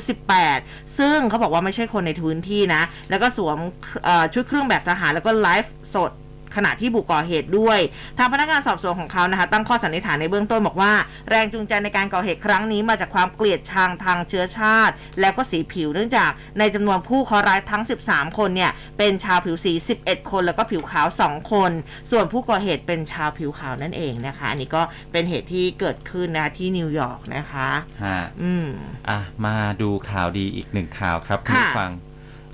[0.48, 3.58] 18 ซึ่งเขาบอกว่าไม่ใช่คนในพื้นที่นะแล้วก็สวม
[4.04, 6.12] เอ่อชุดเครื่องแบบทหารแล้วก็ไลฟ์ สด
[6.56, 7.78] ขณะที่บุกก่อเหตุด้วย
[8.18, 10.92] ทางพนักงานสอบสวนของเขานะคะตั้งข้อสันนิษฐานในเบื้องต้นบอกว่า
[11.30, 21.70] แรงจูงใจในการก่อเหตุครั้งนี้มาจากความเกลียดชังทางเชื้อชาติ แล้วก็สีผิวเนื่องจากในจำนวนผู้เคราะห์ร้ายทั้ง 13 คนเนี่ยเป็นชาวผิวสี 11 คน แล้วก็ผิวขาว 2 คน
[22.10, 24.82] ส่วนผู้ก่อเหตุเป็นชาวผิวขาวนั่นเองนะคะอันนี้ก็
[25.12, 27.68] เป็นเหตุที่เกิดขึ้นนะคะที่นิวยอร์กนะคะ
[28.04, 28.66] ฮะอืม
[29.08, 31.92] อะมาดูข่าวดีอีกหนึ่งข่าวครับคุณค่ะผู้ฟัง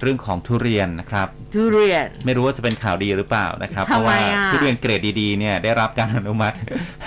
[0.02, 6.56] เรื่องของทุเรียนนะครับ ทุเรียน ไม่รู้ว่าจะเป็นข่าวดีหรือเปล่านะครับทำไมเพราะว่าอะทุเรียนเกรดดีๆเนี่ยได้รับการอนุมัติ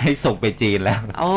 [0.00, 1.34] ให้ส่งไปจีนแล้ว โอ้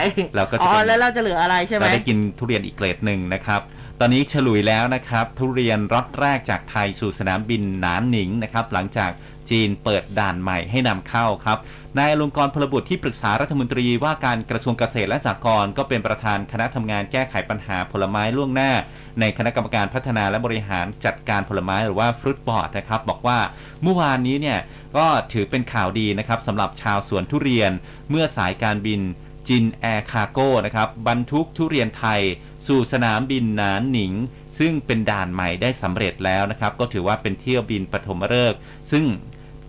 [0.00, 0.02] ย
[0.36, 3.60] เราก็จะอ๋อเป็นแล้วเราจะเหลืออะไรใช่ไหมเราได้กินทุเรียนอีกเกรดหนึ่งนะครับ
[4.00, 9.10] ตอนนี้ฉลุยแล้วนะครับ ทุเรียนรถแรกจากไทยสู่สนามบินหนานหนิงนะครับ หลังจาก
[9.50, 11.58] จีนเปิดด่านใหม่ให้นำเข้าครับ
[11.98, 18.72] นายอลงกรณ์พลบุตรที่ปรึกษารัฐมนตรีว่าการกระทรวงเกษตรและสหกรณ์ก็เป็นประธานคณะทำงานแก้ไขปัญหาผลไม้ล่วงหน้า
[19.20, 23.38] ในคณะกรรมการพัฒนาและบริหารจัดการผลไม้หรือว่า Fruit Board นะครับบอกว่า
[23.82, 24.58] เมื่อวานนี้เนี่ย
[24.96, 27.70] ก็ถือเป็นข่าวดีนะครับสำหรับชาวสวนทุเรียน
[28.10, 29.00] เมื่อสายการบิน
[29.48, 32.20] จิน Air Cargo นะครับบรรทุกทุเรียนไทย
[32.66, 34.12] สู่สนามบินหนานหนิง
[34.58, 38.58] ซึ่งเป็นด่านใหม่ได้สำเร็จแล้วนะครับ ก็ถือว่าเป็นเที่ยวบินปฐมฤกษ์
[38.90, 39.04] ซึ่ง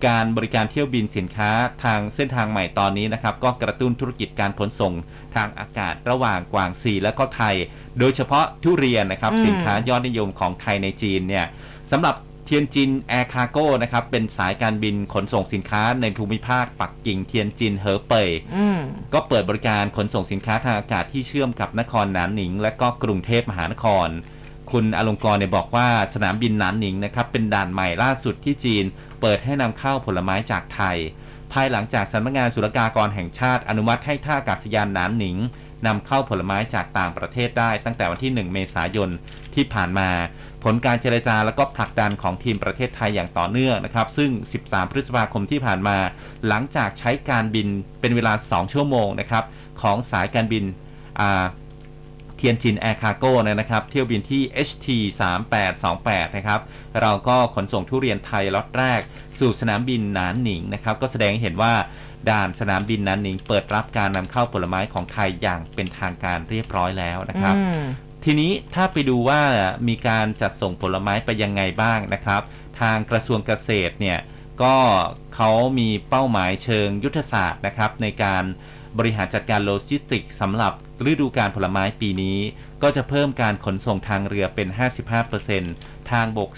[0.05, 1.51] การบริการเที่ยวบินสินค้า
[1.83, 4.93] ทางเส้นทางใหม่ตอนนี้นะครับ ก็กระตุ้นธุรกิจการขนส่ง
[5.35, 7.55] ทางอากาศระหว่างกวางซีและก็ไทย
[7.99, 11.45] โดยเฉพาะทุเรียนนะครับอืมสินค้ายอดนิยมของไทยในจีนเนี่ย
[11.91, 18.79] สำหรับเทียนจิน Air Cargo นะครับ เป็นสายการบินขนส่งสินค้าในภูมิภาคปักกิ่งเทียนจินเหอเป่ยอืม
[19.13, 24.09] ก็เปิดบริการขนส่งสินค้าทางอากาศที่เชื่อมกับนครหนานหนิง และก็กรุงเทพมหานคร
[24.71, 28.85] คุณอลงกรณ์เนี่ยบอกว่าสนามบินหนานหนิงนะครับเป็นด่านใหม่ล่าสุดที่จีน
[29.21, 30.97] เปิดให้นำเข้าผลไม้จากไทย
[31.53, 35.37] ภายหลังจากสำนักงานศุลกากรแห่งชาติอนุมัติให้ท่าอากาศยานหนานหนิง
[35.87, 39.09] นำเข้าผลไม้จากต่างประเทศได้ตั้งแต่วันที่ 1 เมษายน
[39.55, 40.09] ที่ผ่านมา
[40.63, 44.29] ผลการเจรจาและก็ผลักดันของทีมประเทศไทยอย่างต่อเนื่องนะครับ ซึ่ง
[44.61, 45.97] 13 พฤษภาคมที่ผ่านมา
[46.47, 47.67] หลังจากใช้การบิน
[47.99, 49.43] เป็นเวลา 2 ชั่วโมงนะครับ
[49.81, 50.63] ของสายการบิน
[51.19, 51.45] อ่า
[52.39, 54.87] เทียนจิน Air Cargo นะครับ เที่ยวบินที่ HT
[55.61, 56.59] 3828นะครับ
[57.01, 59.01] เราก็ขนส่งทุเรียนไทยล็อตแรก
[59.39, 61.73] สู่สนามบินหนานหนิงนะครับ ก็แสดงให้เห็นว่า
[62.29, 67.83] ด่านสนามบินหนานหนิงเปิดรับการนำเข้าผลไม้ของไทยอย่างเป็นทางการเรียบร้อยแล้วนะครับอืม
[68.25, 69.41] ทีนี้ถ้าไปดูว่า
[69.87, 72.41] มีการจัดส่งผลไม้ไปยังไงบ้างนะครับ
[72.81, 74.19] ทางกระทรวงเกษตรเนี่ย
[74.63, 74.75] ก็
[75.35, 78.43] เขามีเป้าหมายเชิงยุทธศาสตร์นะครับในการ
[78.97, 80.73] บริหารจัดการโลจิสติกส์สำหรับ
[81.07, 82.37] ฤดูกาลผลไม้ปีนี้
[82.83, 84.67] ก็จะเพิ่มการขนส่งทางเรือเป็น
[85.39, 86.49] 55%ทางบก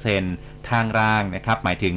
[0.00, 1.96] 40%ทางรางนะครับ หมายถึง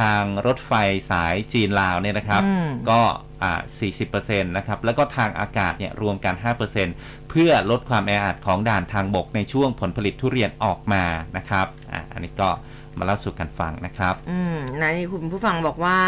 [0.00, 0.72] ทางรถไฟ
[1.10, 3.00] สายจีนลาวเนี่ยนะครับอืมก็
[3.42, 3.60] อ่า
[4.02, 6.34] 40%นะครับ แล้วก็ทางอากาศเนี่ยรวมกัน
[6.82, 11.04] 5%เพื่อลดความแออัดของด่านทางบกในช่วงผลผลิตทุเรียนออกมา
[11.36, 12.50] นะครับอ่าอันนี้ก็
[12.98, 15.98] มาเล่าสู่กันฟังนะครับ อืมนะนี่คุณผู้ฟังบอกว่า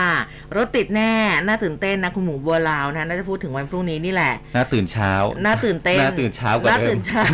[0.56, 1.12] รถติดแน่
[1.46, 5.12] น่าตื่นเต้นนะคุณหมูบัวลาวนะน่าจะพูดถึงวันพรุ่งนี้นี่แหละ น่าตื่นเช้า
[5.44, 7.24] น่าตื่นเต้น น่าตื่นเช้ากว่าน่าเดิตื่มนเช้า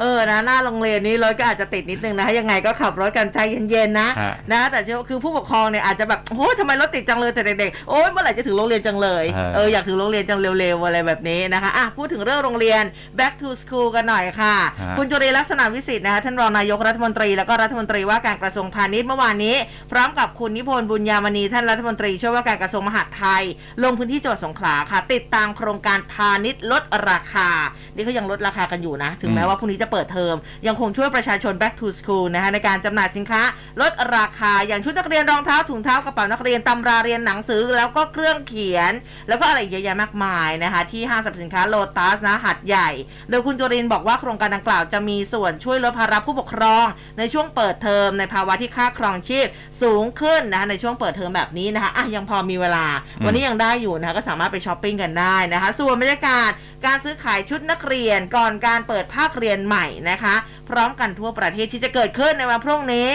[0.00, 3.38] เออ นะ หน้าโรงเรียนนี้รถก็อาจจะติดนิดนึงนะคะยังไงก็ขับรถกันใจ
[3.70, 12.82] เย็นๆนะ ฮะ นะ แต่เชื่อว่าคือผู้ปกครองเนี่ยอาจจะแบบโอ้ยทำไมรถติดจังเลยแต่เด็กๆ โอ้ยเมื่อไหร่จะถึงโรงเรียนจังเลย เออ เออ อยากถึงโรงเรียนจังเร็วๆ อะไรแบบนี้นะคะ อะ พูดถึงเรื่องโรงเรียน
[13.18, 19.56] back to school กันหน่อยค่ะ ฮะ คุณจุรีลักษณะวิสิทธิ์นะคะ ท่านรองนายกรัฐมนตรีแล้วก็รัฐมนตรีว่าการกระทรวงพาณิชย์เมื่อวานนี้
[19.92, 23.42] พร้อมกับคุณนิพนธ์บุญญามณีท่านรัฐมนตรีช่วยว่าการกระทรวงมหาดไทย
[23.82, 27.48] ลงพื้นที่จังหวัดสงขลาค่ะ ติดตามโครงการพาณิชย์ลดราคา
[27.94, 30.34] นี่เขายังลดราคากันอยู่นะ ถึงแม้อืมว่าพรุ่งนี้จะเปิดเทอม
[30.66, 33.42] ยังคงช่วยประชาชน back to school นะคะในการจำหน่ายสินค้า
[33.80, 38.92] ลดราคาอย่างชุดนักเรียนรองเท้าถุงเท้ากระเป๋านักเรียนตำราเรียนหนังสือแล้วก็เครื่องเขียน
[39.28, 42.90] แล้วก็อะไรอีกเยอะแยะมากมายนะคะที่ห้างสรรพสินค้าโลตัสนะหัดใหญ่
[43.30, 46.86] โดยคุณจุรินทร์บอกว่าโครงการดังกล่าวจะมีส่วนช่วยลดภาระผู้ปกครอง
[47.18, 49.46] ในช่วงเปิดเทอมในภาวะที่ค่าครองชีพ
[49.82, 52.86] สูงขึ้นนะคะในช่วงเปิดเทอมแบบนี้นะคะอะยังพอมีเวลา
[53.18, 56.50] อืมวันนี้ยังได้อยู่นะคะก็สามารถไปช้อปปิ้งกันได้นะคะ ส่วนบรรยากาศ
[56.86, 60.34] การซื้อขายชุดนักเรียนก่อนการเปิดภาคเรียนใหม่นะคะ
[60.68, 63.10] พร้อมกันทั่วประเทศที่จะเกิดขึ้นในวันพรุ่งนี้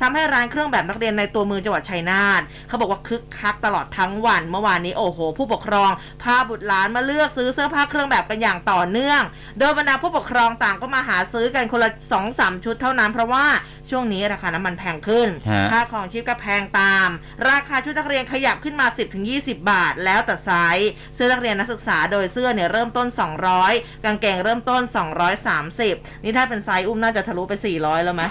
[0.00, 5.90] ทำให้ร้านเครื่องแบบนักเรียนในตัวเมืองจังหวัดชัยนาทเขาบอกว่าคึกคักตลอดทั้งวันเมื่อวานนี้โอ้โห ผู้ปกครอง
[6.22, 9.20] พาบุตรหลานมาเลือกซื้อเสื้อผ้าเครื่องแบบกันอย่างต่อเนื่อง
[9.58, 13.44] โดยบรรดาผู้ปกครองต่างก็มาหาซื้อกันคนละสองสามชุดเท่านั้นเพราะว่า
[13.90, 17.08] ช่วงนี้ราคาน้ำมันแพงขึ้นฮะค่าครองชีพก็แพงตาม
[17.50, 18.86] ราคาชุดนักเรียนขยับขึ้นมา
[19.26, 23.06] 10-20 บาท แล้วแต่ไซส์เสื้อนักเรียนนักศึกษาโดยเสื้อเนี่ยเริ่มต้น
[23.56, 24.82] 200 กางเกงเริ่มต้น
[25.52, 28.24] 230 นี่ถ้าเป็นไซส์อุ้มน่าจะทะลุไป 400 แล้วไหม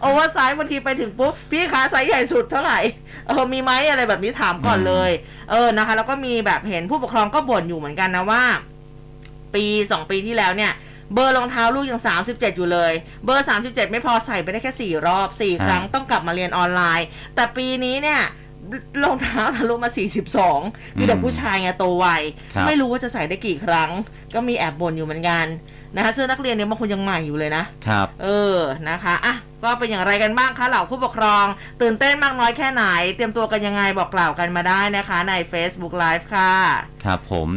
[0.00, 2.78] oversize บางทีไปถึงปุ๊บพี่ขาไซส์ใหญ่สุดเท่าไหร่
[3.26, 5.10] เออมีไหมอะไรแบบนี้ถามก่อนเลย
[5.50, 8.42] เออนะคะ แล้วก็มีแบบเห็นผู้ปกครองก็บ่นอยู่เหมือนกันนะว่า
[9.54, 10.72] ปีสองปีที่แล้วเนี่ย
[11.14, 12.92] เบอร์รองเท้าลูกยัง 37 อยู่เลย
[13.24, 18.20] เบอร์ 37 ไม่พอใส่ไปได้แค่ 4 รอบ 4 ครั้งต้องกลับมาเรียนออนไลน์ แต่ปีนี้เนี่ย
[19.04, 19.90] รองเท้าทะลุมา
[20.44, 22.06] 42 มีแต่ผู้ชายไงโตไว
[22.54, 23.90] ครับไม่รู้ว่าจะใส่ได้กี่ครั้ง
[24.34, 25.46] ก็มีแอบบ่นอยู่เหมือนกัน
[25.96, 28.56] นะคะเสื้อนักเรียนเนี่ยบางคนยังใหม่อยู่เลยนะครับ เออ
[28.90, 31.44] นะคะอะก็เป็นอย่างไรกันบ้างคะเหล่าผู้ปกครอง
[31.82, 36.52] ตื่นเต้นมากน้อยแค่ไหน เตรียมตัวกันยังไงบอกกล่าวกันมาได้นะคะใน Facebook Live ค่ะ
[37.04, 37.48] ครับผม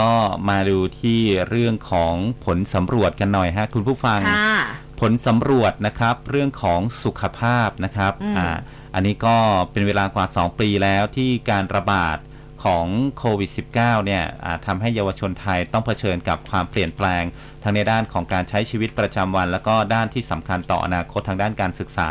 [0.00, 0.12] ก็
[0.48, 4.54] มาดูที่เรื่องของผลสำรวจกันหน่อยฮะคุณผู้ฟังค่ะ
[5.00, 8.48] ผลสำรวจนะครับเรื่องของสุขภาพนะครับอืมอ่า
[8.94, 9.36] อันนี้ก็
[9.70, 12.18] เป็นเวลากว่า 2 ปีแล้วที่การระบาด
[12.64, 12.86] ของ
[13.18, 17.22] โควิด -19 เนี่ยอ่าทำให้เยาวชนไทยต้องเผชิญกับความเปลี่ยนแปลง
[17.62, 22.10] ทั้งในด้านของการใช้ชีวิตประจำวัน แล้วก็ด้านที่สำคัญต่ออนาคตทางด้านการศึกษา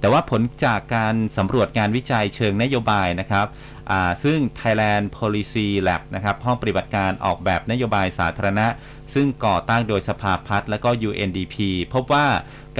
[0.00, 3.75] แต่ว่าผลจากการสำรวจงานวิจัยเชิงนโยบายนะครับอ่า
[4.24, 8.66] ซึ่ง Thailand Policy Lab นะครับห้องปฏิบัติการออกแบบนโยบายสาธารณะ
[9.14, 11.56] ซึ่งก่อตั้งโดยสภาพัฒน์และก็ UNDP
[11.94, 12.26] พบว่า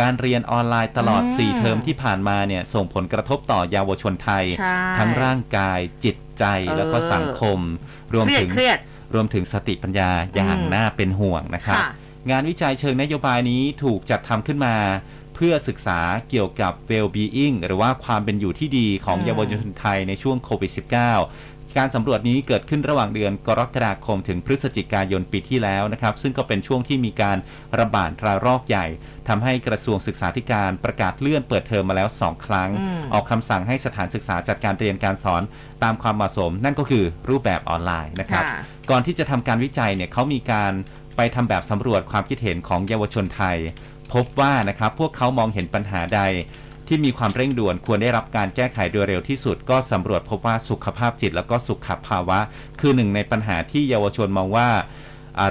[0.00, 7.58] การเรียนออนไลน์ตลอดอืม4เทอมที่ผ่านมาเนี่ยส่งผลกระทบต่อเยาวชนไทยใช่ทั้งร่างกายจิตใจเออแล้วก็สังคม
[8.14, 8.78] รวมเครียถึดงเครียด
[9.14, 11.88] รวมถึงสติปัญญาอย่างอืมน่าเป็นห่วงนะครับค่ะ
[12.30, 14.74] งานวิจัยเชิงนโยบายนี้ถูกจัดทำขึ้นมา
[15.36, 27.38] เพื่อศึกษาเกี่ยวกับ well-being หรือว่าความเป็นอยู่ที่ดีของอืมเยาวชนไทยในช่วงโควิด -19 การสำรวจนี้เกิดขึ้นระหว่างเดือนกรกฎาคมถึงพฤศจิกายนปีที่แล้วนะครับ ซึ่งก็เป็นช่วงที่มีการ
[27.78, 28.86] ระบาดระลอกใหญ่
[29.28, 35.42] ทำให้กระทรวงศึกษาธิการประกาศเลื่อนเปิดเทอมมาแล้ว 2 ครั้งอืมออกคำสั่งให้สถานศึกษาจัดการเรียนการสอน
[35.82, 38.58] ตามความเหมาะสม นั่นก็คือรูปแบบออนไลน์นะครับค่ะ
[38.90, 40.72] ก่อนที่จะทำการวิจัยเนี่ยเขามีการ
[41.16, 43.56] ไปทำแบบสำรวจความคิดเห็นของเยาวชนไทย
[44.12, 46.22] พบว่านะครับพวกเขามองเห็นปัญหาใด
[46.86, 52.38] ที่มีความเร่งด่วนควรได้รับการแก้ไขโดยเร็วที่สุด ก็สำรวจพบว่าสุขภาพจิตแล้วก็สุขภาวะ
[52.80, 54.68] คือหนึ่งในปัญหาที่เยาวชนมองว่า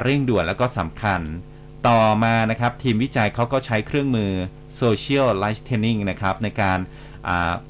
[0.01, 1.21] เร่งด่วนแล้วก็สำคัญ
[1.87, 4.31] ต่อมานะครับทีมวิจัยเขาก็ใช้เครื่องมือ
[4.81, 6.79] Social Listening นะครับในการ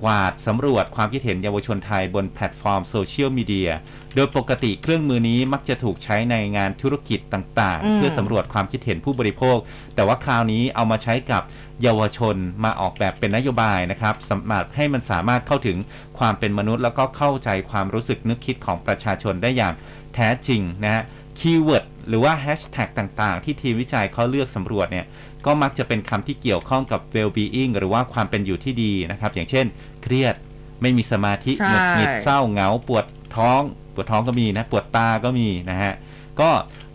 [0.03, 3.71] กวาดสำรวจความคิดเห็นเยาวชนไทยบนแพลตฟอร์มโซเชียลมีเดีย
[4.15, 9.57] โดยปกติเครื่องมือนี้มักจะถูกใช้ในงานธุรกิจต่างอืๆมเพื่อสำรวจความคิดเห็นผู้บริโภค
[9.95, 11.43] แต่ว่าคราวนี้เอามาใช้กับ
[11.83, 15.77] เยาวชนมาออกแบบเป็นนโยบายนะครับสำหรับให้มันสามารถเข้าถึง
[16.19, 19.73] ความเป็นมนุษย์ แล้วก็เข้าใจความรู้สึกนึกคิดของประชาชนได้อย่าง
[20.15, 21.03] แท้จริงนะฮะ
[21.39, 25.05] คีย์เวิร์ด หรือว่าแฮชแท็กต่างๆ ที่ทีมวิจัยเขาเลือกสำรวจเนี่ย
[25.45, 29.65] ก็มักจะเป็นคำที่เกี่ยวข้องกับ well-being หรือว่าความเป็นอยู่ที่ดีนะครับ อย่างเช่น
[30.03, 30.35] เครียด
[30.81, 33.61] ไม่มีสมาธิใช่หงุดหงิดเศร้าเหงา ปวดท้อง
[33.93, 35.93] ปวดท้องก็มีนะปวดตาก็มีนะฮะ
[36.39, 36.51] ก็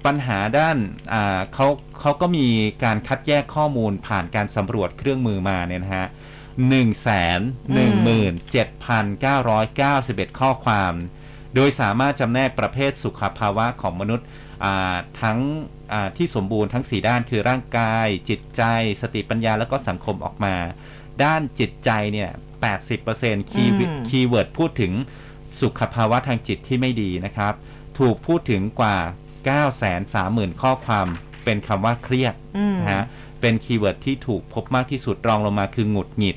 [0.06, 0.76] ปัญหาด้าน
[1.12, 1.66] อ่าเขา
[2.00, 2.46] เขาก็มี
[2.84, 6.08] การคัดแยกข้อมูลผ่านการสำรวจเครื่องมือมาเนี่ยนะฮะ
[6.68, 7.40] หนึ่งแสน
[7.74, 10.92] หนึ่งหมื่นเจ็ดพันเก้าร้อยเก้าสิบเอ็ดข้อความ
[11.54, 14.39] โดยสามารถจำแนกประเภทสุขภาวะของมนุษย์อ่า
[15.22, 15.38] ทั้ง
[15.92, 18.62] อ่าที่สมบูรณ์ทั้ง 4 ด้านคือร่างกาย จิตใจ
[19.02, 20.54] สติปัญญาแล้วก็สังคมออกมา
[21.24, 22.30] ด้านจิตใจเนี่ย
[22.90, 24.92] 80% key อืม keyword พูดถึง
[25.60, 27.54] สุขภาวะทางจิตที่ไม่ดีนะครับ
[27.98, 28.96] ถูกพูดถึงกว่า
[29.58, 31.06] 930,000 ข้อความ
[31.44, 33.04] เป็นคำว่าเครียดอืมนะฮะ
[33.40, 36.36] เป็น keyword ที่ถูกพบมากที่สุดรองลงมาคือหงุดหงิด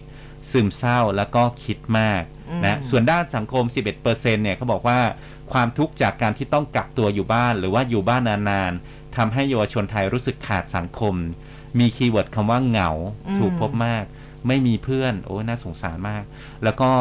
[0.51, 4.99] ซึมเศร้าแล้วก็คิดมากอืมนะส่วนด้านสังคม 11%เนี่ยเขาบอกว่า
[5.51, 11.15] ความทุกข์จากการที่ต้องกักตัวอยู่บ้าน หรือว่าอยู่บ้านนานๆทำให้เยาวชนไทยรู้สึกขาดสังคม
[11.79, 12.89] มี keyword คำว่าเหงา
[13.27, 14.06] อืมถูกพบมาก
[14.47, 16.23] ไม่มีเพื่อน โอ้น่าสงสารมาก
[16.63, 16.91] แล้วก็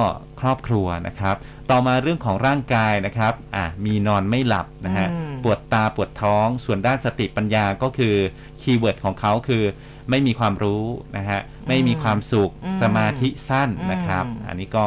[0.41, 1.37] ครอบครัวนะครับ
[1.71, 8.15] ต่อมาเรื่องของร่างกายนะครับอะมีนอนไม่หลับนะฮะอืมปวดตาปวดท้อง ส่วนด้านสติปัญญาก็คือ
[8.61, 9.63] keyword ของเขาคือ
[10.11, 10.85] ไม่มีความรู้
[11.17, 14.87] นะฮะไม่มีความสุขอืมสมาธิสั้นนะครับอืมอันนี้ก็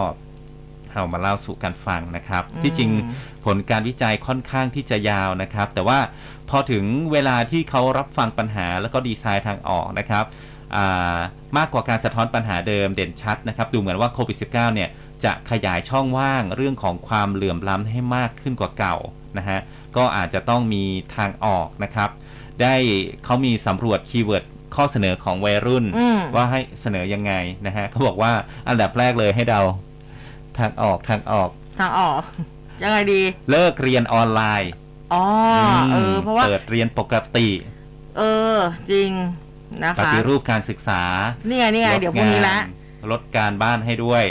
[0.96, 2.90] เอามาเล่าสู่กันฟังนะครับอืมที่จริง
[3.46, 6.00] ผลการวิจัยค่อนข้างที่จะยาวนะครับ แต่ว่า
[6.50, 10.26] พอถึงเวลาที่เขารับฟังปัญหาแล้วก็ดีไซน์ทางออกนะครับ
[10.76, 11.18] อ่า
[11.58, 14.90] มากกว่าการสะท้อนปัญหาเดิมเด่นชัดนะครับดูเหมือนว่าโควิด -19 เนี่ย
[15.24, 18.96] จะขยายช่องว่างเรื่องของความเหลื่อมล้ำให้มากขึ้นกว่าเก่า
[19.38, 19.60] นะฮะ
[19.98, 20.84] ก็อาจจะต้องมี
[21.16, 22.10] ทางออกนะครับ
[22.62, 22.76] ได้
[23.26, 27.34] เขามีสำรวจ keyword ข้อเสนอของวัยรุ่นอืมว่าให้เสนอยังไง
[27.68, 28.32] นะฮะเขาบอกว่า
[28.70, 29.62] อันดับแรกเลยให้เดา
[30.60, 32.22] ทางออกทางออก ทางออก
[32.84, 34.72] ยังไงดี เลิกเรียนออนไลน์
[35.14, 35.24] อ๋อ
[35.76, 37.48] อเออเพราะว่าเปิดเรียนปกติ
[38.18, 38.22] เอ
[38.56, 38.58] อ
[38.92, 39.10] จริง
[39.84, 41.02] นะปคะฏิรูปการศึกษา
[41.48, 42.58] นี่ไงนี่ไงเดี๋ยวพรุ่งนี้ละ
[43.12, 44.24] ลดการบ้านให้ด้วย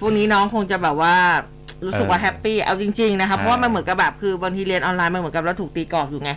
[0.00, 1.16] พรุ่งนี้น้องคงจะแบบว่า
[1.84, 6.30] รู้สึกว่าเออแฮปปี้เอาจริง ๆ นะคะใช่เพราะว่ามันเหมือนกับแบบคือบางทีเรียนออนไลน์มันเหมือนกับเราถูกตีกรอบอยู่ไง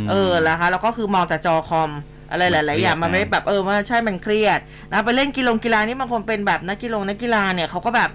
[0.00, 1.90] มเออแล้วคะแล้วก็คือมองแต่จอคอม
[2.30, 8.10] อะไรหลายๆอย่างมันเครียดมันไม่ได้แบบเออมันใช่มันเครียดนะไปเล่นกีฬากีฬานี่บางคนเป็นแบบนักกีฬานักกีฬาเนี่ยเขาก็แบบ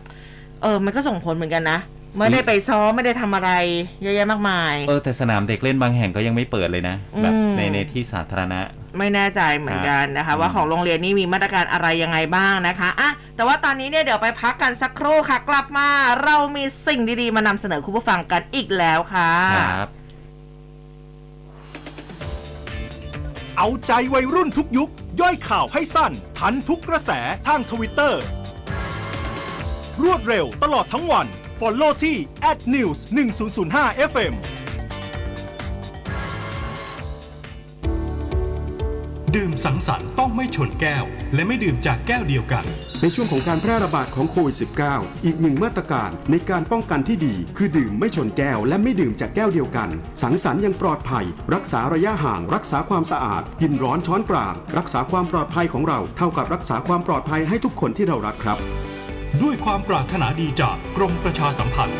[0.62, 1.80] เออ มันก็ส่งผลเหมือนกันนะ
[2.17, 3.52] ไม่ได้ไปซ้อมไม่ได้ทำอะไร
[4.04, 8.60] เยอะแยะมากมาย เออแต่สนามเด็กเล่นบางแห่งก็ยังไม่เปิดเลยนะ แบบอืม ในในที่สาธารณะ
[8.98, 15.88] ไม่แน่ใจเหมือนกันนะคะอืมว่าของโรงเรียนนี่มีมาตรการอะไรยังไงบ้างนะคะอะแต่ว่าตอนนี้เนี่ยเดี๋ยวไปพักกันสักครู่ค่ะ กลับมา
[16.24, 19.32] เรามีสิ่งดีๆ มานำเสนอคุณผู้ฟังกันอีกแล้วค่ะ
[19.78, 19.89] ครับ
[23.58, 24.89] เอาใจวัยรุ่นทุกยุค
[25.22, 27.12] ย่อยข่าวให้สั้น ทันทุกกระแส
[27.48, 28.22] ทางทวิตเตอร์
[30.03, 31.27] รวดเร็วตลอดทั้งวัน
[31.60, 32.17] Follow ที่
[32.73, 32.97] @news
[33.53, 34.33] 1005 FM
[39.36, 42.65] ดื่มสังสรรค์ต้องไม่ชนแก้ว และไม่ดื่มจากแก้วเดียวกัน
[43.01, 44.55] ในช่วงของการแพร่ระบาดของโควิด
[44.89, 49.89] -19 อีกหนึ่งมาตรการในการป้องกันที่ดี คือดื่มไม่ชนแก้ว และไม่ดื่มจากแก้วเดียวกัน
[50.21, 58.60] สังสรรค์อยังปลอดภัย รักษาระยะห่าง รักษาความสะอาด กินร้อนช้อนกลาง รักษาความปลอดภัยของเรา เท่ากับรักษาความปลอดภัยให้ทุกคนที่เรารักครับ
[59.43, 62.00] ด้วยความปรารถนาดีจากกรมประชาสัมพันธ์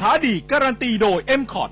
[0.25, 1.69] ดีการันตีโดย m c o t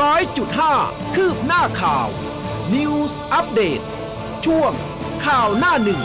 [0.00, 0.74] ร้อยจุดห้า
[1.14, 2.08] คืบหน้าข่าว
[2.74, 3.80] News อัปเดต
[4.46, 4.72] ช่วง
[5.26, 6.02] ข่าวหน้าหนึ่ง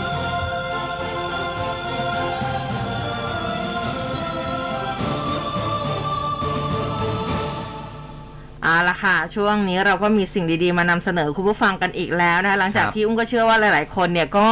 [8.64, 14.50] เอาละค่ะ ช่วงนี้เราก็มีสิ่งดีๆ มานำเสนอคุณผู้ฟังกันอีกแล้วนะคะหลังจากครับที่อุ้งก็เชื่อว่าหลาย ๆ คนเนี่ยก็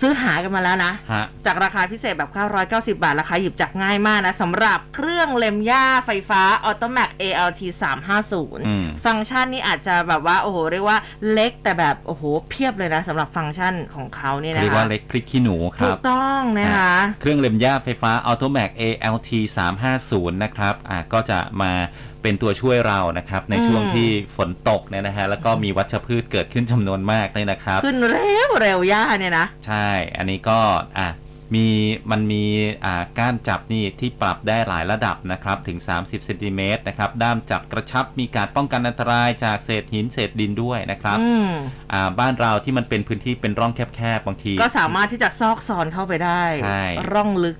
[0.00, 2.30] ซื้อหากันมาแล้วนะฮะจากราคาพิเศษแบบ
[2.86, 10.98] 990 บาท ราคาหยิบจับง่ายมากนะสำหรับเครื่องเล็มหญ้าไฟฟ้า Automac ALT อืม350 ฟังก์ชันนี้อาจจะแบบว่า โอ้โห เรียกว่า
[11.32, 19.30] เล็กแต่แบบ โอ้โห เพียบเลยนะสำหรับฟังก์ชันของเขาเนี่ยนะคะ เรียกว่าเล็กพริกขี้หนูคถูรับกต้องนะคะ เครื่องเล็มหญ้าไฟฟ้า Automac ALT
[19.86, 21.72] 350 นะครับ อ่าก็จะมา
[22.26, 30.58] เป็นตัวช่วยเรานะครับ ในช่วงอืมที่ฝนตกเนี่ยนะฮะแล้วก็มีวัชพืชเกิดขึ้นจำนวนมากเลยนะครับ ขึ้นเร็วเร็วย่าเนี่ยนะ ใช่ อันนี้ก็
[30.98, 31.08] อะ
[31.54, 31.66] มี
[32.10, 32.44] มันมี
[32.84, 41.50] อ่าก้านจับนี่ที่ปรับได้หลายระดับนะครับถึง 30เซนติเมตรนะครับด้ามจับกระชับมีการป้องกันอันตรายจากเศษหินเศษดินด้วยนะครับอืม
[41.92, 47.56] อ่าบ้านเราที่มันเป็นพื้นที่เป็นร่องแคบๆบางที ก็สามารถที่จะซอกซอนเข้าไปได้ใช่ร่องลึก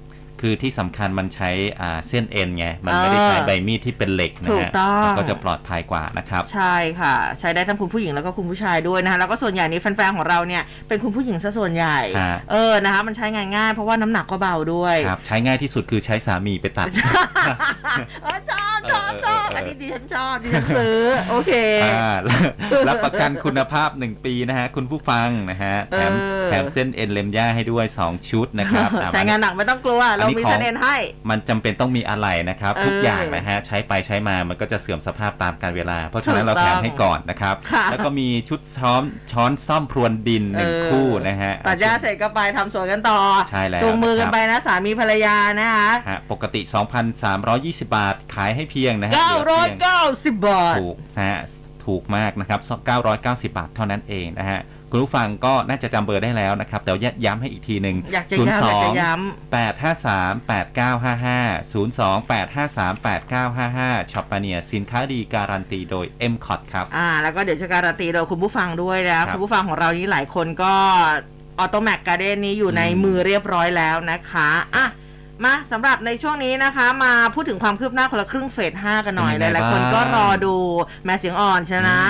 [0.47, 16.87] คือที่สำคัญมันใช้อ่าเส้นเอ็นไง มันไม่ได้เออใช้ใบมีดที่เป็นเหล็กนะถูกฮะต้องมันก็จะปลอดภัยกว่านะครับ ใช่ค่ะ ใช้ได้ทั้งคุณผู้หญิงแล้วก็คุณผู้ชายด้วยนะคะแล้วก็ส่วนใหญ่นี้แฟนๆของเราเนี่ยเป็นคุณผู้หญิงซะส่วนใหญ่ฮะเออนะคะมันใช้งานง่ายเพราะว่าน้ำหนักก็เบาด้วยครับใช้ง่ายที่สุดคือใช้สามีไปตัด
[18.23, 21.53] เออชอบชอบชอบเออเออเอออัอันนี้ดิฉันชอบดิฉันซื้อโอเค
[21.85, 22.17] อ่า
[22.89, 30.96] รับประกันคุณภาพ 1 ปีนะฮะ คุณผู้ฟังนะฮะแถมเออแถมเส้นเอ็นเลมย่าให้ด้วย 2 ชุดนะครับอะใช้งานหนักไม่ต้องกลัวเรามีของเสน่ห์ให้
[31.31, 43.20] มันจำเป็นต้องมีอะไรนะครับเออทุกอย่างนะฮะใช้ไปใช้มามันก็จะเสื่อมสภาพตามกาลเวลา เพราะฉะนั้นถูเรากต้องแถมให้ก่อนนะครับค่ะแล้วก็มีชุดช้อนช้อนส้อมพรวนดินหนึ่งเออคู่นะฮะตัดหญ้าเสร็จก็ไปทำสวนกันต่อ
[43.51, 46.61] ใช่แล้วจูงมือกันนะครับไปนะสามีภรรยานะคะฮะปกติ
[47.29, 51.40] 2,320 บาทขายให้เพียงนะฮะเหลือเพียง990 บาทถูกนะฮะ
[51.87, 52.61] ถูกมากนะครับ
[53.05, 54.61] 990 บาทเท่านั้นเองนะฮะ
[54.91, 67.09] คุณผู้ฟังก็น่าจะจำเบอร์ได้แล้วนะครับ แต่ว่าย้ำให้อีกทีหนึ่งอยากจะย้ำอยากจะย้ำ853 8955 02 853 8955 Shop Mania สินค้าดีการันตีโดย m c o t ครับ อ่า
[67.22, 70.74] แล้วก็เดี๋ยวจะการันตีโดยคุณผู้ฟังด้วยนะครัคุบณผู้ฟังของเรานี้หลายคนก็
[71.59, 74.87] ออโตแม c การ์เดนนี้อยู่ในอืมมือเรียบร้อยแล้วนะคะอะ
[75.45, 80.57] มาสำหรับในช่วงนี้นะคะ มาพูดถึงความคืบหน้าคนละครึ่งเฟส 5 กันหน่อยเป็นหยังไงลายๆคนบ้างก็รอดู
[81.05, 82.01] แม่เสียงอ่อนใช่นะ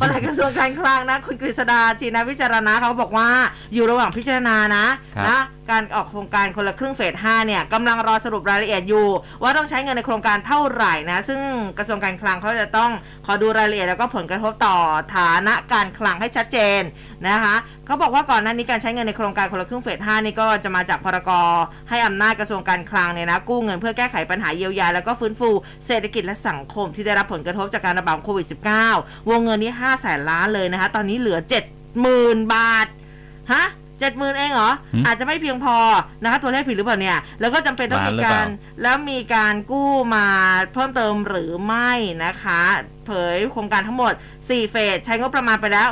[0.00, 3.28] ปลัดกระทรวงการคลังนะ คุณกฤษดาจีนวิจารณะเขาบอกว่า
[3.74, 9.06] อยู่ระหว่างพิจารณานะครับ นะ การออกโครงการคนละครึ่งเฟส 5 เนี่ยกำลังรอสรุปรายละเอียดอยู่
[9.42, 11.40] ว่าต้องใช้เงินในโครงการเท่าไหร่นะ ซึ่ง
[11.78, 12.90] กระทรวงการคลังเขาจะต้อง
[13.26, 14.76] ขอดูรายละเอียดแล้วก็ผลกระทบต่อ
[15.16, 16.80] ฐานะการคลังให้ชัดเจน
[17.28, 17.54] นะคะ
[17.86, 21.30] เขาบอกว่าก่อนหน้านี้การใช้เงินในโครงการคนละครึ่งเฟส 5 นี่ก็จะมาจากพรก
[21.90, 25.48] ให้อำนาจกระทรวงการคลังเนี่ยนะกู้เงินเพื่อแก้ไขปัญหาเยียวยา แล้วก็ฟื้นฟู
[25.86, 28.46] เศรษฐกิจและสังคมที่ได้รับผลกระทบจากการระบาดของโควิด
[28.88, 31.38] -19 วงเงินนี้5แสนล้านเลยนะคะตอนนี้เหลือ
[31.94, 32.86] 70,000 บาท
[33.54, 33.64] ฮะ
[34.00, 35.76] เจ็ดหมื่นเองเหรอหืมอาจจะไม่เพียงพอ
[36.22, 38.48] นะคะตัวเลขผิดหรือเปล่าเนี่ย แล้วก็จำเป็นต้องล้านมีหรือเปกาล่าร
[38.82, 40.26] แล้วมีการกู้มา
[40.72, 41.92] เพิ่มเติมหรือไม่
[42.24, 42.62] นะคะ
[43.06, 44.12] เผยโครงการทั้งหมด
[44.54, 45.88] 4 เฟสใช้งบประมาณไปแล้ว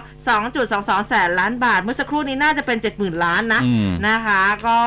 [0.53, 4.79] 2.22 แสนล้านบาท เมื่อสักครู่นี้น่าจะเป็น 70,000 ล้านนะอืมนะคะ ก็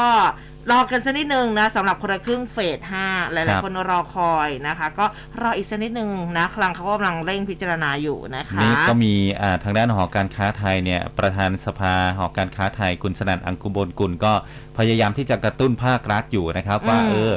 [0.71, 5.05] รอกันสักนิดนึงนะสำหรับคนละครึ่งเฟส5หครัลายบๆคนรอคอยนะคะ ก็
[5.41, 14.33] รออีกสักนิดนึงนะคลังเขากำลังเร่งพิจารณาอยู่นะคะนี่ก็มีอ่าทางด้านหอการค้าไทยเนี่ยประธานสภาหอการค้าไทยคุณสนั่นอังคุบลกุลก็
[14.77, 17.33] พยายามที่จะกระตุ้นภาครัฐอยู่นะครับว่าอืมเออ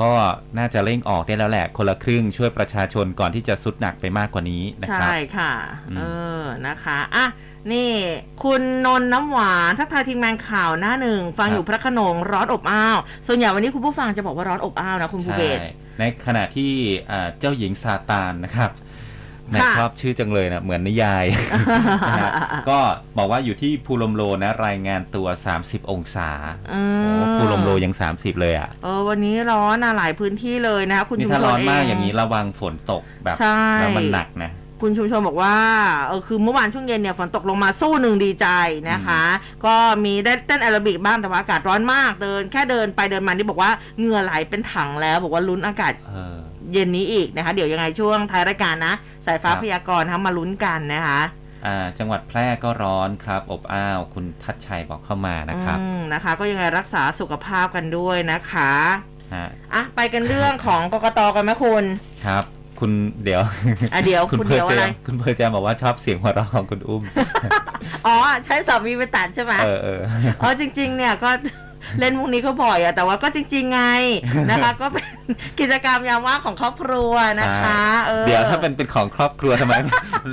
[0.00, 0.10] ก็
[0.58, 5.52] น่าจะเร่งออกได้แล้วแหละ คนละครึ่งช่วยประชาชนก่อนที่จะสุดหนักไปมากกว่านี้นะครับใช่ค่ะ
[5.90, 6.02] อืมเอ
[6.40, 7.26] อนะคะอะ
[7.72, 7.90] นี่
[8.44, 16.72] คุณนนท์น้ำหวานทักทายทีมงานข่าวหน้าหนึ่ง ฟังอยู่พระโขนงร้อนอบอ้าว ส่วนใหญ่วันนี้คุณผู้ฟังจะบอกว่าร้อนอบอ้าวนะคุณภูเบศรใช่ในขณะที่
[17.10, 18.72] อ่าเจ้าหญิงซาตานนะครับ
[19.48, 21.24] แหม่ค่ะชอบชื่อจังเลยนะเหมือนนิยาย
[22.08, 22.32] นะฮะ
[22.70, 22.78] ก็
[23.18, 25.26] บอกว่าอยู่ที่ภูลมโลนะรายงานตัว
[25.58, 26.30] 30 องศา
[26.72, 34.50] อืโอ้มภูลมโลยัง 30 เลยอะเออวันนี้ร้อนนะหลายพื้นที่เลยนะคะคุณนี่ชุมถ้าชร้นอนเองมากอย่างนี้ระวังฝนตกแบบใช่แล้วมันหนักนะ
[34.86, 35.56] คุณชุมชนบอกว่า
[36.06, 38.46] เออคือเมื่อวานช่วงเย็นเนี่ยฝนตกลงมาสู้หนึ่งดีใจ
[38.90, 39.22] นะคะ
[39.64, 39.74] ก็
[40.04, 46.36] มีได้เต้นแอโรบิกบ้างแต่ว่าอากาศร้อนมากเดิน แค่เดินไปเดินมานี่บอกว่าเหงื่อไหลเป็นถังแล้วบอกว่าลุ้นอากาศเออ
[46.72, 48.94] เย็นนี้อีกนะคะ เดี๋ยวยังไงช่วงท้ายรายการนะ
[49.26, 51.20] สายฟ้าครับ พยากรณ์ทำมาลุ้นกันนะคะ
[51.66, 58.72] อ่าจังหวัดแพร่ก็ร้อนครับ อบอ้าว คุณทัดชัยบอกเข้ามานะครับอืมนะคะ ก็ยังไงรักษาสุขภาพกันด้วยนะคะ
[59.34, 61.84] ฮะอะไปกันเรื่องของกกตกันไหมคุณ
[62.24, 62.44] ครับ
[62.86, 63.42] คุณเดี๋ยว
[63.92, 67.02] อะเดี๋ยวคุณคุณเพอเดี๋ยวร์เจอะไรมคุณเพอร์เจมบอกว่าชอบเสียงหัวเราะของคุณอุ้ม
[68.06, 68.14] อ๋อ
[68.44, 70.00] ใช้สามีไปตัดใช่ไหมเออเออ
[70.40, 71.30] อ๋อจริง ๆ เนี่ยก็
[72.00, 73.82] เล่นมุกนี้ก็บ่อยอะแต่ว่าก็จริง ๆ ไง
[74.50, 75.06] นะคะก็เป็น
[75.60, 79.74] กิจกรรมยามว่างของครอบครัวนะคะเออเดี๋ยวถ้าเป็นเป็นของครอบครัวทำไม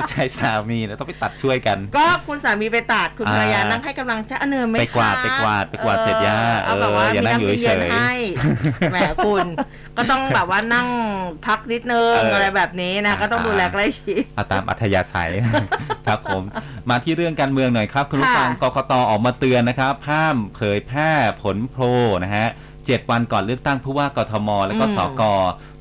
[0.09, 8.13] ใช้สามีแล้วต้องไปตัดช่วยกัน ก็คุณสามีไปตัดคุณภรรยาอ่านั่นั่งให้กำลังใจอะเหนื่อยไหมไปกวาดคะไปกวาดไปกวาดเสร็จย่าเอาแบบว่าเอออย่านั่งอยู่มีำเฉยๆนๆให้
[8.91, 9.45] แหมคุณ
[9.97, 10.87] ก็ต้องแบบว่านั่ง
[11.45, 15.31] พักนิดนึงเออออะไรแบบนี้นะอ่าก็ต้องดูแลใกล้ชิดเอาตามอัธยาศัย
[16.07, 16.43] ครับผม
[16.89, 21.11] มาที่เรื่องการเมืองหน่อยครับ คุณผู้ค่ะฟังกกตออกมาเตือนนะครับห้ามเผยแพร่
[21.43, 21.83] ผลโพล
[22.23, 22.47] นะฮะ
[22.85, 25.23] เจ็ดวันก่อนเลือกตั้งผู้ว่ากทม และก็อืมสก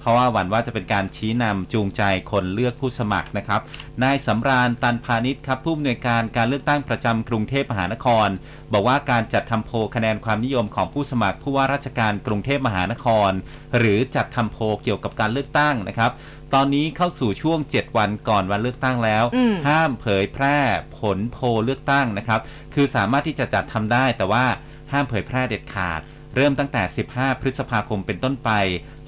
[0.01, 3.61] เพราะว่าหวั่นว่าจะเป็นการชี้นำจูงใจคนเลือกผู้สมัครนะครับ
[4.03, 8.28] นายสำราญตันพาณิชย์ครับผู้อำนวยการการเลือกตั้งประจำกรุงเทพมหานคร
[8.72, 13.30] บอกว่าการจัดทำโพลคะแนนความนิยมของผู้สมัคร ผู้ว่าราชการกรุงเทพมหานคร
[13.78, 16.11] หรือจัดทำโพลเกี่ยวกับการเลือกตั้งนะครับ
[16.55, 20.59] ตอนนี้เข้าสู่ช่วง 7 วันก่อนวันเลือกตั้งแล้วอืมห้ามเผยแพร่
[20.98, 22.40] ผลโพลเลือกตั้งนะครับ
[22.74, 24.44] คือสามารถที่จะจัดทำได้แต่ว่า
[24.92, 26.01] ห้ามเผยแพร่เด็ดขาด
[26.37, 28.51] เริ่มตั้งแต่ 15 พฤษภาคมเป็นต้นไป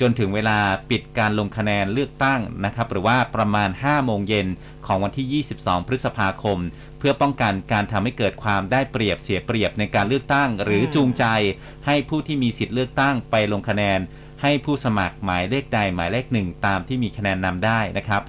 [0.01, 0.59] จนถึงเวลา
[0.91, 4.47] ปิดการลงคะแนนเลือกตั้งนะครับ หรือว่าประมาณ 5 โมงเย็น
[4.87, 6.59] ของวันที่ 22 พฤษภาคม
[6.99, 11.25] เพื่อป้องกันการทำให้เกิดความได้เปรียบเสียเปรียบในการเลือกตั้ง หรือจูงใจ
[11.87, 14.01] ให้ผู้ที่มีสิทธิ์เลือกตั้งไปลงคะแนน
[14.43, 18.23] ให้ผู้สมัครหมายเลขใดหมายเลขหนึ่งตามที่มีคะแนนนำได้นะครับ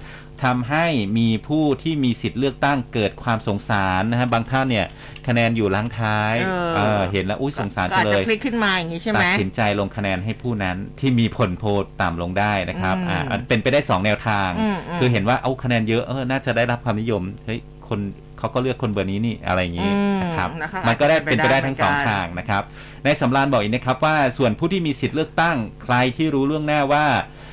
[0.44, 0.86] ทำให้
[1.18, 4.86] มีผู้ที่มีสิทธิ์เลือกตั้งเกิดความสงสารนะฮะบางท่านเนี่ย
[5.28, 11.68] คะแนนอยู่ล้างท้ายเออ เออเห็นแล้วอุ้ยสงสารก็จัอางจเลจะยคลิกขึ้นมาอย่างนี้ใช่ไหม ตัดสินใจลงคะแนนให้ผู้นั้นที่มีผลโพล
[12.02, 18.00] ต่ำลงได้นะครับอืมอ่าอันเป็นไปได้2แนวทาง อืมอืม คือเห็นว่าเอาคะแนนเยอะเออน่าจะได้รับความนิยมเฮ้ยคน
[18.38, 22.62] เขาก็เลือกคนเบอร์นี้นี่อะไรอย่างนี้อืมนะครับนะคะมันก็ได้อาจจะเป็นไปได้ทั้งสองเหมือนกัน ทางนะครับ
[23.04, 27.43] ในสำรานบอกอีกนะครับว่าส่วนผู้ที่มีสิทธิ์เลือกตั้ง ใครที่รู้ล่วงหน้าว่าอ่า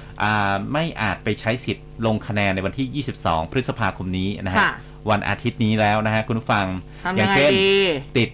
[0.74, 4.72] ไม่อาจไปใช้สิทธิ์ลงคะแนนในวันที่ 22 พฤษภาคมนี้นะฮะค่ะ
[5.10, 6.66] วันอาทิตย์นี้แล้วนะฮะ คุณผู้ฟัง
[7.04, 7.76] ทำอยัย่างงไงเช่นดี
[8.18, 8.30] ติด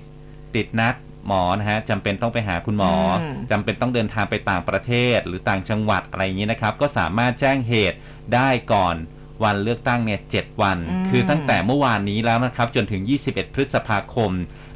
[0.55, 0.95] ติดนัด
[1.27, 3.19] หมอนะฮะจำเป็นต้องไปหาคุณหมออม
[3.51, 7.97] จำเป็นต้องเดินทางไปต่างประเทศหรือต่างจังหวัดอะไรอย่างนี้นะครับ ก็สามารถแจ้งเหตุ
[8.33, 8.95] ได้ก่อน
[9.43, 10.77] วันเลือกตั้งเนี่ยเจ็ดวัน
[11.09, 14.31] คือตั้งแต่เมื่อวานนี้แล้วนะครับ จนถึง 21 พฤษภาคม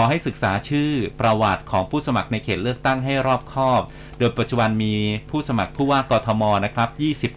[0.00, 0.90] อให้ศึกษาชื่อ
[1.20, 3.82] ประวัติของผู้สมัครในเขตเลือกตั้งให้รอบคอบ
[4.18, 4.94] โดยปัจจุบันมี
[5.30, 6.88] ผู้สมัครผู้ว่ากทมนะครับ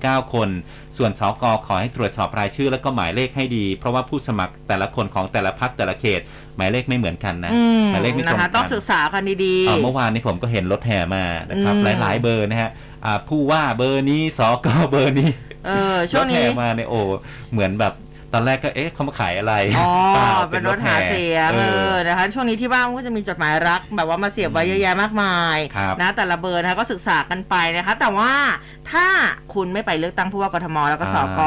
[0.04, 0.50] 29 คน
[0.98, 6.22] ส่วนสกขอให้ตรวจสอบรายชื่อและก็หมายเลขให้ดี เพราะว่าผู้สมัครแต่ละคนของแต่ละพักแต่ละเขต
[6.56, 12.70] หมายเลขไม่เหมือนกันนะอืมหมายเลขไม่ตรงนะคะกัต้องนศึกษากันดีเอ่อเมื่อวานนี้ผมก็เห็นรถแห่มานะครับอืมหลายๆเบอร์นะฮะ
[13.06, 15.30] อ่าผู้ว่าเบอร์นี้สกเบอร์นี้
[15.66, 17.00] เออช่วงรถนี้แห่มาเนี่ยโอ้
[17.52, 17.94] เหมือนแบบ
[18.34, 28.32] ตอนแรกก็เอ๊ะเขามาขายอะไรอ๋อปล่าเป็นรถหาเสียงเอเอออนะคะช่วงนี้ที่บ้านก็จะมีจดหมายรัก แบบว่ามาเสียบไว้เยอะแยะมากมายครับนะแต่ละเบอร์นะคะก็ศึกษากันไปนะคะ แต่ว่า
[28.92, 29.08] ถ้า
[29.54, 31.40] คุณไม่ไปเลือกตั้งผู้ว่ากทมแล้วก็สก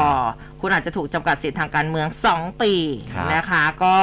[0.61, 2.73] คุณอาจจะถูกจำกัดสิทธิ์ทางการเมือง 2 ปี
[3.13, 3.95] ครับนะคะ ก็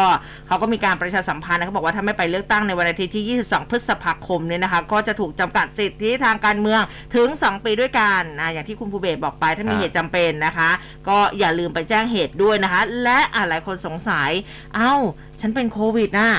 [0.46, 6.80] เขาก็มีการประชาสัมพันธ์นะเขาบอกว่าถ้าไม่ไปเลือกตั้งในวันอาทิตย์ที่ 22 พฤษภาคมเนี่ยนะคะ ก็จะถูกจำกัดสิทธิทางการเมือง
[7.14, 10.70] ถึง 2 ปีด้วยกันอะอย่างที่คุณภูเบศบอกไปถ้ามีเหตุจำเป็นนะคะ
[11.08, 14.30] ก็อย่าลืมไปแจ้งเหตุด้วยนะคะ และอะหลายคนสงสัย
[14.76, 14.92] เอ้า
[15.40, 16.32] ฉันเป็นโควิดน่ะ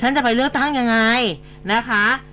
[0.00, 0.98] ฉันจะไปเลือกตั้งยังไง
[1.72, 2.29] นะคะอ่า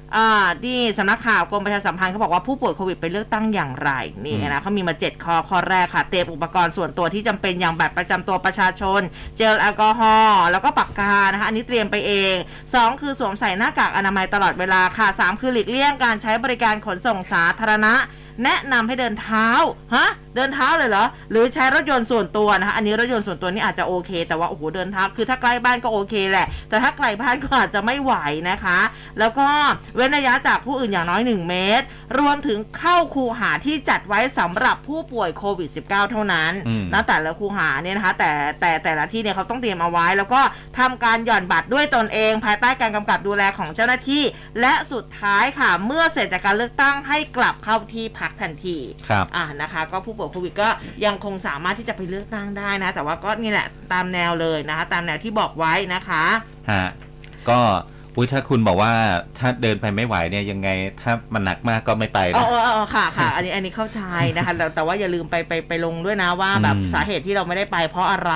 [0.64, 3.92] ที่สำนักข่าวกรมประชาสัมพันธ์เขาบอกว่าผู้ป่วยโควิดไปเลือกตั้งอย่างไร
[4.24, 9.02] นี่อืมนะเขามีมา 7 ข้อข้อแรกค่ะ เตรียมอุปกรณ์ส่วนตัวที่จำเป็นอย่างบัตรประจำตัวประชาชน
[9.38, 12.36] เจลแอลกอฮอล์แล้วก็ปากกานะคะอันนี้เตรียมไปเอง
[12.68, 17.94] 2 คือสวมใส่หน้ากากอนามัยตลอดเวลาค่ะ 3 คือหลีกเลี่ยงการใช้บริการขนส่งสาธารณะ
[18.44, 19.48] แนะนำให้เดินเท้า
[19.96, 28.14] ฮะเดินเท้าเลยเหรอหรือใช้รถยนต์ส่วนตัวนะคะอันนี้รถยนต์ส่วนตัวนี่อาจจะโอเค แต่ว่าโอ้โหเดินเท้าคือถ้าใกล้บ้านก็โอเคแหละ แต่ถ้าไกลบ้านก็อาจจะไม่ไหว
[28.50, 28.80] นะคะ
[29.20, 29.48] แล้วก็
[29.96, 31.86] เว้นระยะจากผู้อื่นอย่างน้อย 1 เมตร
[32.20, 40.42] รวมถึงเข้าคูหาที่จัดไว้สำหรับผู้ป่วยโควิด -19 เท่านั้นอืมนะแต่ละคูหาเนี่ยนะคะ แต่แต่แต่ละที่เนี่ยเขาต้องเตรียมเอาไว้ แล้วก็
[40.80, 44.24] ทำการหย่อนบัตรด้วยตนเอง ภายใต้การกำกับดูแลของเจ้าหน้าที่
[44.62, 48.78] และสุดท้ายค่ะเมื่อเสร็จจากการเลือกตั้งให้กลับเข้าที่พักทันที
[49.10, 50.70] ครับอ่านะคะ ก็ผู้ป่วยโควิดก็
[51.06, 56.24] ยังคงสามารถที่จะไปเลือกตั้งได้นะ แต่ว่าก็นี่แหละตามแนวเลยนะคะ ตามแนวที่บอกไว้นะคะ
[56.72, 56.86] ฮะ
[57.50, 57.60] ก็
[58.16, 58.94] อุ้ยถ้าคุณบอกว่า
[59.40, 60.70] ถ้าเดินไปไม่ไหวเนี่ยยังไง
[61.02, 64.02] ถ้ามันหนักมากก็ไม่ไปอ๋อนะอ๋ออ๋อค่ะค่ะอันนี้อันนี้เข้าใจ
[64.38, 68.34] นะคะแต่แต่ว่าอย่าลืมไปไปไปลงด้วยนะว่าแบบอืมสาเหตุที่เราไม่ได้ไปเพราะอะไร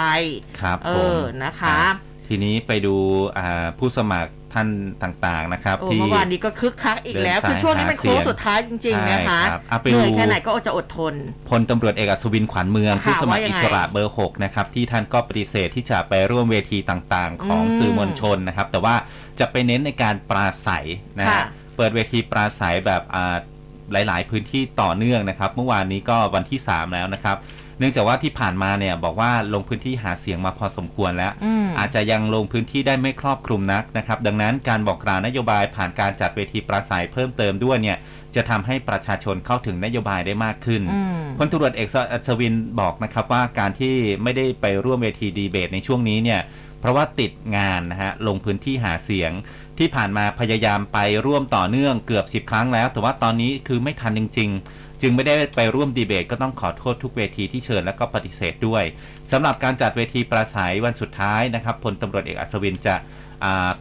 [0.61, 1.89] ครับเอผมอนะคะอะ
[2.27, 2.95] ทีนี้ไปดู
[3.37, 4.67] อ่าผู้สมัคร ท่าน
[5.03, 11.13] ต่างๆนะครับโอ้ที่เมื่อวานนี้ก็คึกคักอีกแล้วเดินสายคือช่วงนี้เป็นโค้งหาเสียงสุดท้ายจริงๆนะคะใช่ครับอะไปเหนื่อยดูแค่ไหนก็จะอดทน
[11.49, 18.95] พลตำรวจเอกอัศวินขวัญเมืองค่ะผู้สมัครว่ายัอิงไงสระเบอร์ 6 นะครับ ที่ท่านก็ปฏิเสธที่จะไปร่วมเวทีต่างๆ ของอืมสื่อมวลชนนะครับ แต่ว่า
[19.39, 20.85] จะไปเน้นในการปราศัย
[21.19, 21.45] นะค่ะฮะ
[21.77, 23.35] เปิดเวทีปราศัยแบบอ่า
[23.93, 27.37] หลาย ๆ พื้นที่ต่อเนื่องนะครับ เมื่อวานนี้ก็วันที่ 3 แล้วนะครับ
[27.81, 37.97] เนื่องจากว่าที่ผ่านมาเนี่ยบอกว่าลงพื้นที่หาเสียงมาพอสมควรแล้วอืมอาจจะยังลงพื้นที่ได้ไม่ครอบคลุมนักนะครับ ดังนั้นการบอกกล่าวนโยบายผ่านการจัดเวทีปราศัยเพิ่มเติมด้วยเนี่ย
[38.35, 46.41] จะทำให้ประชาชนเข้าถึงนโยบายได้มากขึ้นอืมพลตำรวจเอกอัศวินบอกนะครับว่าการที่ไม่ได้ไปร่วมเวทีดีเบตในช่วงนี้เนี่ย
[46.79, 49.31] เพราะว่าติดงานนะฮะลงพื้นที่หาเสียง
[49.79, 58.83] ที่ผ่านมาพยายามไปร่วมต่อเนื่องเกือบ 10 ครั้งแล้ว แต่ว่าตอนนี้คือไม่ทันจริง ๆ จึงไม่ได้ไปร่วมดีเบตก็ต้องขอโทษทุกเวทีที่เชิญและก็ปฏิเสธด้วย
[59.31, 62.95] สำหรับการจัดเวทีปราศัยวันสุดท้ายนะครับพลตำรวจเอกอัศวินจะ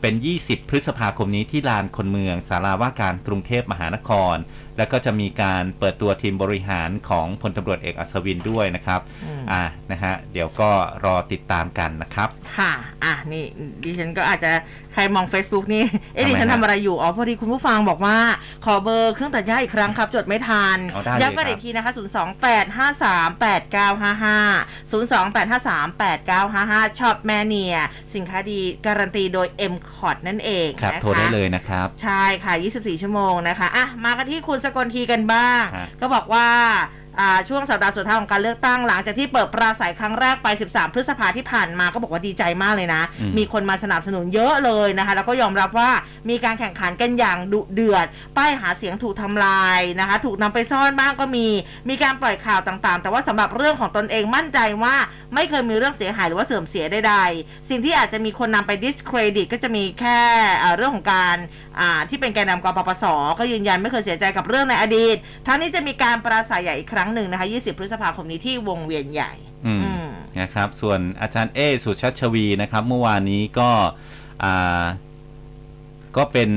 [0.00, 4.36] เป็น 20 พฤษภาคมนี้ที่ลานคนเมือง ศาลาว่าการกรุงเทพมหานคร
[4.80, 10.70] แล้วก็จะมีการเปิดตัวทีมบริหารของพลตำรวจเอกอัศวินด้วยนะครับอืมอ่านะฮะเดี๋ยวก็
[11.04, 12.72] รอติดตามกันนะครับ ค่ะ
[13.04, 13.44] อะนี่
[13.84, 14.52] ดิฉันก็อาจจะ
[14.92, 18.18] ใครมอง Facebook นี่ เอ๊ะทำไมดิฉันฮะทำอะไรอยู่ อ๋อ พอดีคุณผู้ฟังบอกว่า
[18.64, 22.00] ขอเบอร์เครื่องตัดหญ้าอีกครั้งครับ จดไม่ทันเอาได้เลยย้ำกันครับอีกทีนะคะ 028538955
[24.90, 27.76] 028538955 Shop Mania
[28.14, 36.48] สินค้าดีการันตีโดย m c o t นั่นเองครับนะคะโทรได้เลยนะครับ ใช่ค่ะ 24 ชั่วโมงนะคะ อะ มากันที่คุณสกลทีกันบ้างฮะก็บอกว่า
[37.09, 37.09] อ่า
[37.48, 45.90] ช่วงสัปดาห์สุดท้ายของการเลือกตั้งหลังจากที่เปิดปราศัยครั้งแรกไป 13 พฤษภาที่ผ่านมาก็บอกว่าดีใจมากเลยนะอืมมีคนมาสนับสนุนเยอะเลยนะคะ แล้วก็ยอมรับว่า
[46.30, 48.06] มีการแข่งขันกันอย่างดุเดือด
[48.36, 51.46] ป้ายหาเสียงถูกทำลายนะคะ ถูกนำไปซ่อนบ้างก็มี
[51.88, 54.96] มีการปล่อยข่าวต่างๆ แต่ว่าสำหรับเรื่องของตนเองมั่นใจว่า
[55.34, 60.18] ไม่เคยมีเรื่องเสียหายหรือว่าเสื่อมเสียใดๆ สิ่งที่อาจจะมีคนนำไป discredit ก็จะมีแค่
[60.58, 61.36] เอ่อเรื่องของการ
[61.80, 63.04] อ่าที่เป็นแกนนำกปปส
[63.38, 65.16] ก็ยืนยันไม่เคยเสียใจกับเรื่องในอดีต
[65.46, 69.32] ทั้งนี้จะมีการปราศัยใหญ่อีกครั้งหนึ่งนะคะ 20 พฤษภาคมนี้ที่วงเวียนใหญ่
[69.66, 70.08] อืมอืม
[70.40, 73.70] นะครับ ส่วนอาจารย์เอสุชัชวีนะครับ เมื่อวานนี้ก็
[74.44, 74.82] อ่า
[76.16, 76.50] ก็เป็น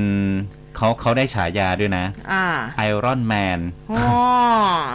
[0.76, 2.44] เขาเขาได้ฉายาด้วยนะอ่า
[2.76, 3.60] ไอรอนแมน
[3.98, 4.08] อ๋อ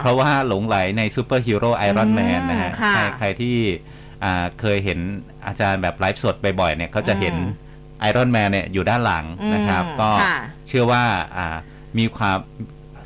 [0.02, 3.56] เพราะว่าหลงใหลในซูเปอร์ฮีโร่ไอรอนแมนนะฮะอืมค่ะใครใครที่
[4.24, 4.98] อ่าเคยเห็น
[5.46, 7.68] อาจารย์แบบไลฟ์สดบ่อยๆเนี่ยเขาจะเห็นอืม
[8.00, 10.36] ไอรอนแมนเนี่ยอยู่ด้านหลังนะครับอืมก็ค่ะ
[10.68, 11.04] เชื่อว่า
[11.36, 11.56] อ่า
[11.98, 12.38] มีความ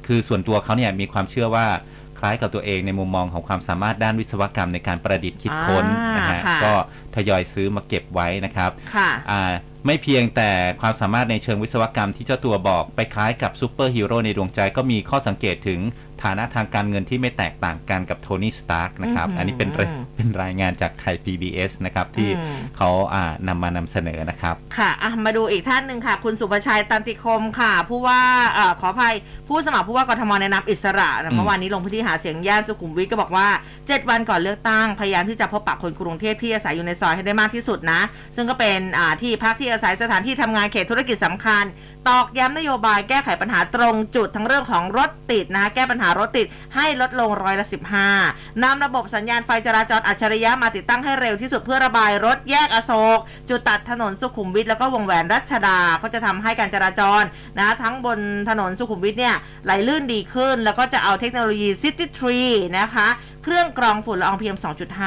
[0.07, 1.94] คือส่วนตัวเขาเนี่ยมีความเชื่อว่าค
[2.25, 6.75] ล้ายกับตัวเองในมุมมองของความสามารถด้านวิศวกรรมในการประดิษฐ์คิดค้นอ่านนะฮะค่ะก็
[7.15, 9.53] ทยอยซื้อมาเก็บไว้นะครับค่ะอ่า
[9.87, 10.51] ไม่เพียงแต่
[10.81, 15.81] ความสามารถในเชิงวิศวกรรมที่เจ้าตัวบอกไปคล้ายกับซูเปอร์ฮีโร่ในดวงใจก็มีข้อสังเกตถึง
[16.23, 19.81] ฐานะทางการเงินที่ไม่แตกต่างกันกับโทนี่สตาร์กนะครับอื้อหืออัอันนี้เป็นร
[20.17, 28.21] เป็นรายงานจากไทย PBS นะครับ ที่อืมเขาอ่านำมานำเสนอนะครับ ค่ะอะมาดูอีกท่านหนึ่งค่ะ คุณสุภชัยตันติคมค่ะ ผู้ว่า
[28.53, 29.15] เอ่อขออภัย
[29.49, 33.49] ผู้สมัครผู้ว่ากทมในนามอิสระนะอืมเมื่อวานนี้ลงพื้นที่หาเสียงย่านสุขุมวิทก็บอกว่า
[33.79, 38.01] 7 วันก่อนเลือกตั้ง พยายามที่จะพบปะคนกรุงเทพที่อาศัยอยู่ในซอยให้ได้มากที่สุดนะ
[38.37, 41.65] ซึ่งก็เป็นอ่าที่พักที่อาศัยสถานที่ทำงานเขตธุรกิจสำคัญ
[42.09, 46.47] ตอกย้ำนโยบายแก้ไขปัญหาตรงจุดทั้งเรื่องของรถติดนะคะแก้ปัญหารถติด
[46.77, 47.67] ให้ลดลงร้อยละ
[48.15, 57.23] 15นำระบบสัญญาณไฟจราจรอัจฉริยะมาติดตั้งให้เร็วที่สุดเพื่อระบายรถแยกอโศก จุดตัดถนนสุขุมวิทแล้วก็วงแหวนรัชดาก็จะทำให้การจราจร
[57.59, 58.19] นะทั้งบน
[58.51, 63.09] ถนนสุขุมวิทเนี่ยไหลลื่นดีขึ้น แล้วก็จะเอาเทคโนโลยี City Tree นะคะ
[63.45, 64.57] เครื่องกรองฝุ่นละออง PM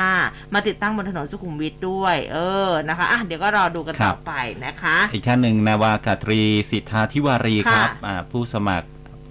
[0.01, 2.37] 2.5 มาติดตั้งบนถนนสุขุมวิทด้วย เอ
[2.67, 4.33] อนะคะอะเดี๋ยวก็รอดูกันครัต่อบไป
[4.65, 6.41] นะคะ อีกท่านหนึ่งนาวากาตรี
[6.71, 8.87] สิทธาธิวารีคค่ะรับอ่าผู้สมัคร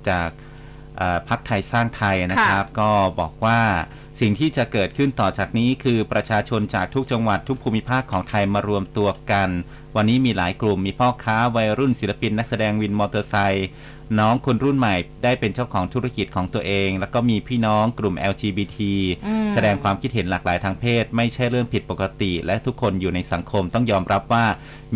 [0.08, 0.45] จากอ่า
[1.28, 2.90] พักไทยสร้างไทยนะครับ ก็
[3.20, 3.60] บอกว่า
[4.20, 9.48] สิ่งที่จะเกิดขึ้นต่อจากนี้คือประชาชนจากทุกจังหวัดทุกภูมิภาคของไทยมารวมตัวกัน
[9.96, 13.68] วันนี้มีหลายกลุ่มมีพ่อค้าวัยรุ่นศิลปินนักแสดงวินมอเตอร์ไซค์
[14.18, 14.94] น้องคนรุ่นใหม่
[15.24, 18.78] ได้เป็นเจ้าของธุรกิจของตัวเอง แล้วก็มีพี่น้องกลุ่ม LGBT
[19.26, 24.44] อืมแสดงความคิดเห็นหลากหลายทางเพศ ไม่ใช่เรื่องผิดปกติ และทุกคนอยู่ในสังคมต้องยอมรับว่า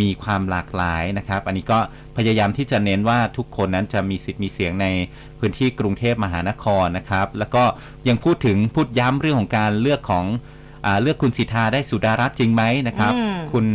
[0.01, 1.79] มีความหลากหลายนะครับ อันนี้ก็
[2.17, 4.87] พยายามที่จะเน้นว่าทุกคนนั้นจะมีสิทธิ์มีเสียงใน
[5.39, 7.65] พื้นที่กรุงเทพมหานครนะครับ แล้วก็
[8.09, 10.25] ยังพูดถึงพูดย้ำเรื่องของการเลือกของ
[10.85, 13.67] อาเลือกคุณสิทธาได้สุดารัตน์จริงไหมนะครับอืมคุณ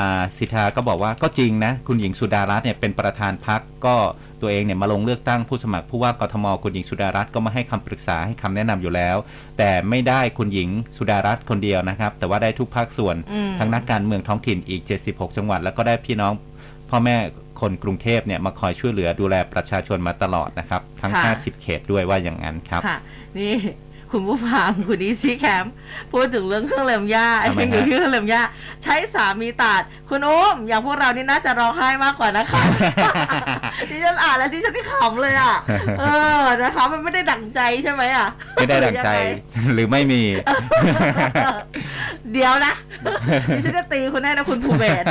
[0.00, 3.96] อ่าสิทธาก็บอกว่าก็จริงนะ คุณหญิงสุดารัตน์เนี่ยเป็นประธานพักก็
[4.40, 9.16] ตัวเองเนี่ยมาลงเลือกตั้งผู้สมัครผู้ว่ากทมคุณหญิงสุดารัตน์ก็มาให้คำปรึกษาให้คำแนะนำอยู่แล้ว
[9.58, 16.32] แต่ไม่ได้คุณหญิงสุดารัตน์คนเดียวนะครับ แต่ว่าได้ทุกภาคส่วนอืมทั้งนักการเมืองท้องถิ่นอีก 76 จังหวัด แล้วก็ได้พี่น้อง
[16.90, 17.16] พ่อแม่
[17.60, 22.98] คนกรุงเทพเนี่ยมาคอยช่วยเหลือดูแลประชาชนมาตลอดนะครับ ทั้งค่ะ50 เขตด้วยว่าอย่างนั้นครับค่ะ
[23.38, 23.54] นี่
[24.12, 25.72] คุณผู้ฟังคุณอีซี่แคมป์
[26.12, 28.42] พูดถึงเรื่องเครื่องเล็มหญ้าทำไมยังอยู่ฮะที่เครื่องเล็มหญ้า
[28.84, 32.62] ใช้สามีตัดคุณอุ้มอย่างพวกเรานี่น่าจะร้องไห้มากกว่านะคะ
[33.88, 35.54] ที่ฉันอ่านแล้วที่ฉันที่ขำเลยอะ
[36.00, 36.04] เอ
[36.40, 39.20] อนะคะ มันไม่ได้ดั่งใจใช่ไหมอะไม่ได้ดังใจยังไง
[39.74, 40.22] หรือไม่มี
[42.32, 42.74] เดี๋ยวนะ
[43.54, 45.04] ดิฉันจะตีคุณแน่นะคุณภูเบศ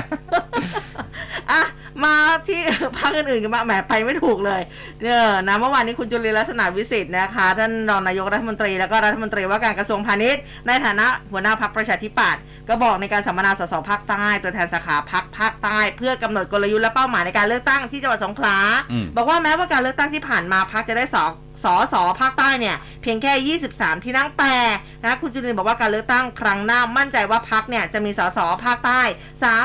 [1.51, 1.61] อะ
[2.03, 2.15] มา
[2.47, 2.61] ที่
[2.97, 4.61] พักอื่นๆกันมางแหมไปไม่ถูกเลย
[5.01, 18.57] เนี่ยนะเมื่อวานนี้คุณจุลินลักษณะวิสิทธิ์นะคะท่านรองนายกรัฐมนตรีแล้วก็รัฐมนตรีว่าการกระทรวงพาณิชย์ ในฐานะหัวหน้าพักประชาธิปัตย์ก็บอกในการสัมมนาสสภาคใต้ตัวแทนสาขาพักภาคใต้ เพื่อกำหนดกลยุทธ์และเป้าหมายในการเลือกตั้งที่จังหวัดสงขลา
[18.91, 21.25] อืมบอกว่าแม้ว่าการเลือกตั้งที่ผ่านมาพรรคจะได้สอ
[21.63, 24.55] สอสอภาคใต้เนี่ยเพียงแค่ 23 ที่นั่งแต่
[25.03, 29.01] นะคุณจุรินทร์บอกว่าการเลือกตั้งครั้งหน้ามั่นใจว่าพรรคเนี่ยจะมีสสภาคใต้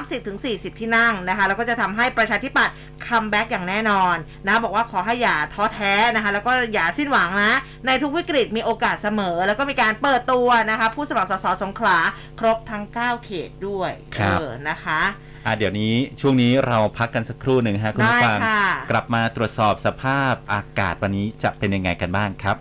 [0.09, 2.75] 30-40 ที่นั่งนะคะแล้วก็จะทำให้ประชาธิปัตย์
[3.07, 4.17] comeback อย่างแน่นอน
[4.47, 7.55] นะบอกว่าขอให้อย่าท้อแท้นะคะแล้วก็อย่าสิ้นหวังนะ
[7.87, 11.99] ในทุกวิกฤตมีโอกาสเสมอ แล้วก็มีการเปิดตัวนะคะผู้สมัครสสสงขลา
[12.41, 15.01] ครบทั้ง 9 เขตด้วยครับเออนะคะ
[15.47, 22.57] อะเดี๋ยวนี้ช่วงนี้เราพักกันสักครู่หนึ่งฮะคุณผู้ฟัง ได้ค่ะ กลับมาตรวจสอบสภาพอากาศวันนี้จะเป็นยังไงกันบ้างครับ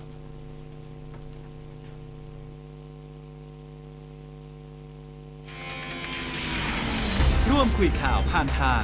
[7.50, 8.84] ร่วมคุยข่าวผ่านทาง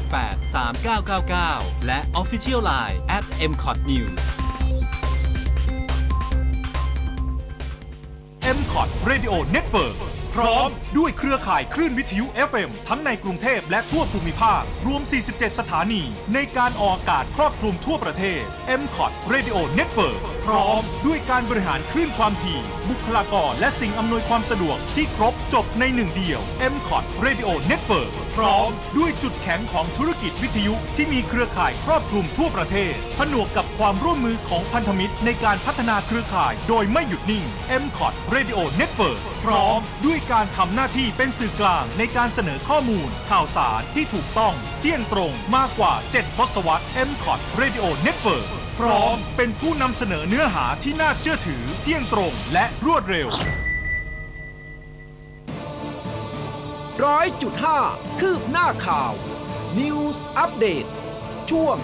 [0.00, 0.54] 468
[1.20, 4.22] 3999 และ Official Line at mcot news
[8.56, 9.96] m c o t Radio Network
[10.34, 10.68] พร้อม
[10.98, 16.02] ด้วยเครือข่ายคลื่นวิทยุ FM ทั้งในกรุงเทพและทั่วภูมิภาค รวม 47 สถานี
[16.34, 18.42] ในการออกอากาศครอบคลุมทั่วประเทศ
[18.80, 26.40] m c o t Radio Network พร้อมด้วยการบริหารคลื่นความถี่ บุคลากรและสิ่งอำนวยความสะดวกที่ครบจบในหนึ่งเดียว
[26.72, 37.44] m c o t Radio Network พร้อมด้วยจุดแข็งของธุรกิจวิทยุที่มีเครือข่ายครอบคลุมทั่วประเทศ ผนวกกับความร่วมมือของพันธมิตรในการพัฒนาเครือข่ายโดยไม่หยุดนิ่ง
[37.82, 47.84] m c o t Radio Network พร้อมด้วยการทำหน้าที่เป็นสื่อกลางในการเสนอข้อมูล ข่าวสารที่ถูกต้องเที่ยงตรงมากกว่า 7 ทศวรรษ m c o t Radio
[48.06, 48.46] Network
[48.78, 53.28] พร้อมเป็นผู้นำเสนอเนื้อหาที่น่าเชื่อถือเที่ยงตรงและรวดเร็ว
[57.04, 57.78] ร้อยจุดห้า
[58.20, 59.12] คืบหน้าข่าว
[59.78, 60.84] News อัปเดต
[61.50, 61.76] ช่วง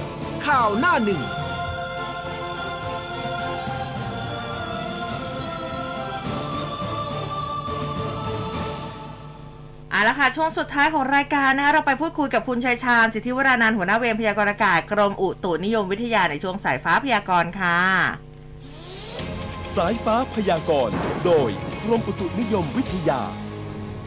[0.47, 1.23] ข่าวหน้าหนึ่ง
[10.09, 17.79] ละค่ะ ช่วงสุดท้ายของรายการนะคะเราไปพูดคุยกับคุณชัยชาญสิทธิวรานันท์หัวหน้าเวรพยากรณ์อากาศกรมอุตุนิยมวิทยาในช่วงสายฟ้าพยากรณ์ค่ะ
[19.77, 21.51] สายฟ้าพยากรณ์โดย
[21.85, 23.21] กรมอุตุนิยมวิทยา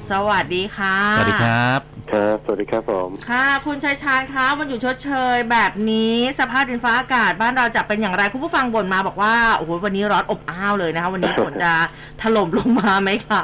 [0.09, 1.79] สวัสดีค่ะสวัสดีครับ
[2.11, 11.73] ครับ สวัสดีครับผม ค่ะ คุณชัยชาญคะวันอยู่ชดเชยแบบนี้สภาพดินฟ้าอากาศบ้านเราจะเป็นอย่างไรคุณผู้ฟังบ่นมาบอกว่าโอ้โหวันนี้ร้อนอบอ้าวเลยนะคะวันนี้ฝนจะ
[12.21, 13.43] ถล่มลงมาไหมคะ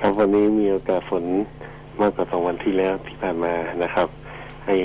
[0.00, 1.24] ครับวันนี้มีโอกาสฝน
[2.02, 4.08] มากกว่าสองวันที่แล้วที่ผ่านมานะครับ
[4.66, 4.76] ไอ้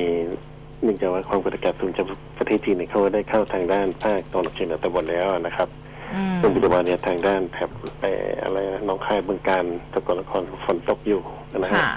[0.82, 2.06] เนื่องจากว่าความกดอากาศสูงจาก
[2.38, 5.68] ประเทศจีนเนี่ยเขาได้เข้าทางด้านภาคตะวันออกเฉียงเหนือตะวันแล้วนะครับ
[6.16, 8.04] อืมซึ่งปัจจุบันเนี่ยทางด้านแถบไป
[8.44, 11.22] อะไรนะหน้องคายบึงการสกลนครฝนตกอยู่
[11.64, 11.90] นะฮะค่ะ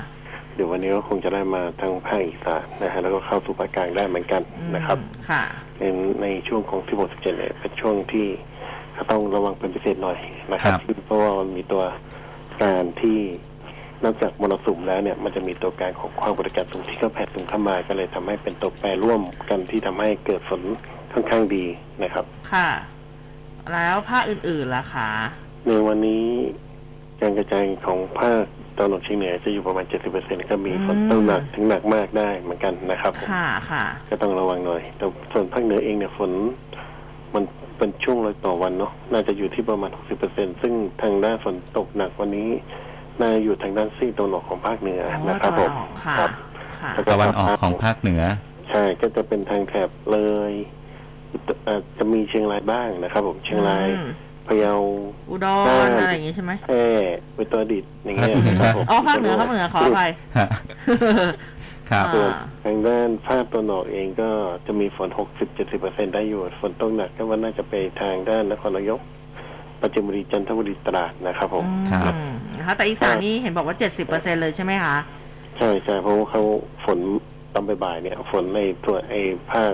[0.55, 4.43] เดี๋ยววันนี้ก็คงจะได้มาทางภาคอีสานนะฮะแล้วก็เข้าสู่ภาคกลางได้เหมือนกัน
[4.77, 4.99] นะครับ
[5.29, 5.43] ค่ะ
[5.79, 5.83] ใน
[6.23, 8.27] ในช่วงของ16 17เนี่ยเป็นช่วงที่
[9.11, 10.19] ต้องระวังเป็นพิเศษหน่อย
[10.53, 11.83] นะครับครับเพราะว่ามันมีตัว
[12.63, 13.19] การที่
[14.05, 20.63] นอกจากมรสุมแล้วเนี่ยมันจะมีตัวการของความกดอากาศสูงที่ก็แผ่สูงเข้ามาก็เลยทำให้เป็นตัวแปรร่วมกันที่ทำให้เกิดฝน
[21.13, 21.65] ค่อนข้างดี
[22.03, 22.69] นะครับ ค่ะ
[23.73, 25.11] แล้วภาคอื่นๆล่ะคะ
[25.67, 26.27] ในวันนี้
[27.21, 28.43] การกระจายของภาค
[28.77, 29.85] ตะวันออกเฉียงเหนือจะอยู่ประมาณ
[30.17, 36.31] 70%ก็มีฝนตกหนักถึงหนักมากได้เหมือนกันนะครับผมค่ะค่ะ ก็ต้องระวังหน่อย แต่ส่วนภาคเหนือเองเนี่ยฝน
[37.35, 37.45] มัน
[37.79, 39.91] เป็นช่วงรอยต่อวันเนาะ น่าจะอยู่ที่ประมาณ
[40.27, 40.73] 60%ซึ่ง
[41.03, 42.49] ทางด้านฝนตกหนักวันนี้
[43.21, 46.31] น่าจะอยู่ทางด้านซีกตะวันออกของภาคเหนืออ๋อนะครับผมตะวันออกค่ะครับ
[46.81, 48.23] ค่ะแล้วตะวันออกของภาคเหนือ
[48.71, 50.19] ใช่ก็จะเป็นทางแถบเล
[50.51, 50.53] ย
[51.65, 54.11] เอ่อจะมีเชียงรายบ้างนะครับ ผมเชียงรายอืม
[54.47, 54.75] พะเยา
[55.31, 56.85] อุดรใช่อะไรอย่างงี้ใช่ไหมแพร่
[57.39, 60.49] อุตรดิตถ์อย่างเงี้ยภาคเหนือนะครับผมอ๋อภาคเหนือภาคเหนือขออภัยฮะ
[61.91, 62.31] ครับอ่าส่วน
[62.65, 64.31] ทางด้านภาคตะวันออกเองก็
[64.67, 65.09] จะมีฝน
[65.63, 69.01] 60-70%ได้อยู่ ฝนตกหนักก็ว่าน่าจะไปทางด้านนครนายก
[69.87, 74.97] ปัจจิมบุรีจันทบุรีตราดนะครับผมครับอืมนะคะแต่อีสานนี่เห็นบอกว่าเจ็ดสิบเปอร์เซ็นเลยใช่ไหมคะ
[75.59, 76.43] ใช่ใช่เพราะว่าเขา
[76.85, 76.99] ฝน
[77.55, 79.21] ตอนบ่ายๆเนี่ย ฝนในตัวไอ้
[79.51, 79.73] ภาค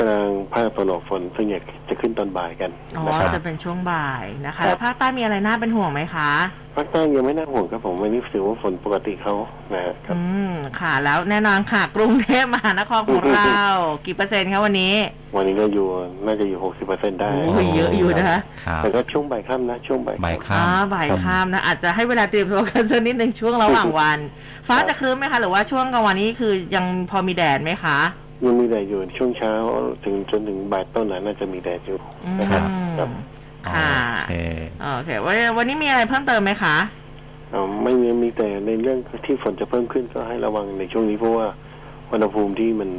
[0.00, 6.30] กลางภาคตะวันออกฝนส่วนใหญ่จะขึ้นตอนบ่ายกันอ๋อนะครับ จะเป็นช่วงบ่ายนะครัคะบแล้วภาคใต้มีอะไรน่าเป็นห่วงไหมคะ
[6.76, 9.34] ภาคใต้ยังไม่น่าห่วงครับผมวันนี้ถือว่าฝนปกติเขา
[9.74, 10.20] นะครับ อื
[10.50, 13.60] มค่ะ แล้วแน่นอนค่ะ กรุงเทพมหานครของเรา
[14.06, 14.94] กี่เปอร์เซ็นต์คะวันนี้
[15.36, 15.86] วันนี้ก็อยู่
[16.26, 16.58] น่าจะอยู่
[16.90, 24.18] 60%ได้โอ้ยเยอะอยู่นะคะครับแต่ก็ช่วงบ่ายค่ำนะ ช่วงบ่ายบ่ายค่ำค่อ่าบ่ายค่ำนะอาจจะให้เวลาเตรียมตัวกันสักนิดหนึ่งช่วงระหว่างวัน
[24.68, 27.98] ฟ้าจะครึ้มไหมคะ หรือว่าช่วงกลางวันนี้คือยังพอมีแดดไหมคะ
[28.42, 29.52] ยังมีแดดอยู่ช่วงเช้า
[30.04, 32.68] ถึงจนถึงบ่ายต้นน่ะน่าจะมีแดดอยู่อืมนะครับ
[32.98, 34.34] ครับำค่ะโอเค
[34.96, 36.76] โอเควันวันนี้มีอะไรเพิ่มเติมไหมคะ
[37.50, 41.46] เอ่อไม่มีมีแต่ในเรื่องที่ฝนจะเพิ่มขึ้นก็ให้ระวังในช่วงนี้เพราะว่า
[42.10, 42.90] อุณหภูมิที่มัน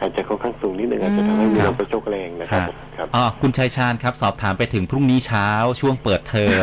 [0.00, 5.48] อาจจะค่อนข้างสูงนิดหนึ่งอาจจะทำให้มีคลรับมกระโชกแรงนะครับครับ ครับ อ๋อคุณชัยชาญครับ สอบถามไปถึงพรุ่งนี้เช้า
[5.80, 6.62] ช่วงเปิดเทอม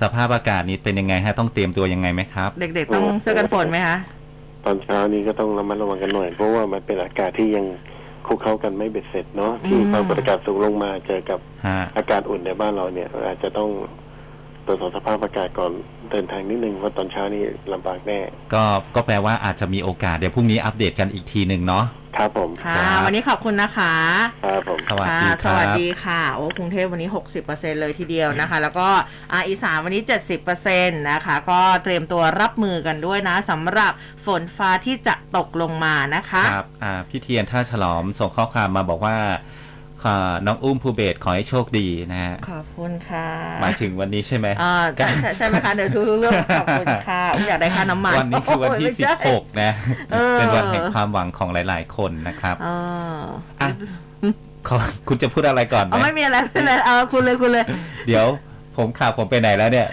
[0.00, 4.17] สภาพอากาศนี้เป็นยังไงฮะต้องเตรียมตัวยังไงไหมครับ เด็กๆต้องเสื้อกันฝนไหมคะต
[4.68, 7.66] อนเช้านี้ก็ต้องระมัดระวังกันหน่อย เพราะว่ามันเป็นอากาศที่ยัง
[8.26, 13.70] คลุกเข้ากันไม่เบ็ดเสร็จเนาะที่อืมความกดอากาศสูงลงมาเจอกับฮะอากาศอุ่นในบ้านเราเนี่ย อาจจะต้อง
[14.68, 15.72] ตรวจสอบสภาพอากาศก่อน
[16.10, 17.42] เดินทางนิดนึงเพราะตอนเช้านี้
[17.72, 18.20] ลำบากแน่
[18.54, 18.64] ก็
[18.94, 21.84] ก็แปลว่าอาจจะมีโอกาสเดี๋ยวพรุ่งนี้อัปเดตกันอีกทีหนึ่งเนาะ
[22.16, 23.94] ครับผมค่ะ ครับวันนี้ขอบคุณนะคะ
[24.44, 27.10] ครับผมสวัสค่ะดีคสรัวัสบดีค่ะ โอ้กรุงเทพวันนี้
[27.44, 28.88] 60%เลยทีเดียวนะคะ แล้วก็
[29.32, 30.02] อาอีสานวันนี้
[30.56, 33.92] 70%นะคะ ก็เตรียมตัวรับมือกันด้วยนะสำหรับ
[34.26, 39.57] ฝนฟ้าที่จะตกลงมานะคะ ครับอ่าพี่เทียนท่าฉลอมส่งข้อความมาบอกว่าอ่า
[40.46, 43.26] น้องอุ้มภูเบศขอให้โชคดีนะฮะขอบคุณค่ะ
[43.60, 49.70] หมายถึงวันนี้ใช่ไหมอ่าใช่ใช่ใช่ไหมคะเดี๋ยวทุกเรื่องขอบคุณค่ะอุ๊ยอยากได้ค่าน้ำมันวันนี้คือวันที่โยไม่ใช่16นะ
[50.12, 52.68] เออเป็นวันแห่งความหวังของหลาย ๆ คนนะครับเอ
[53.18, 53.20] อ
[53.60, 53.68] อะ
[54.68, 54.76] ขอ
[55.08, 57.64] คุณจะพูดอะไรก่อนไหมเอาไม่มีอะไรไม่เป็นไรเอาคุณเลยคุณเลย
[58.08, 58.26] เดี๋ยว
[58.76, 59.86] ผมข่าวผมไปไหนแล้วเนี่ย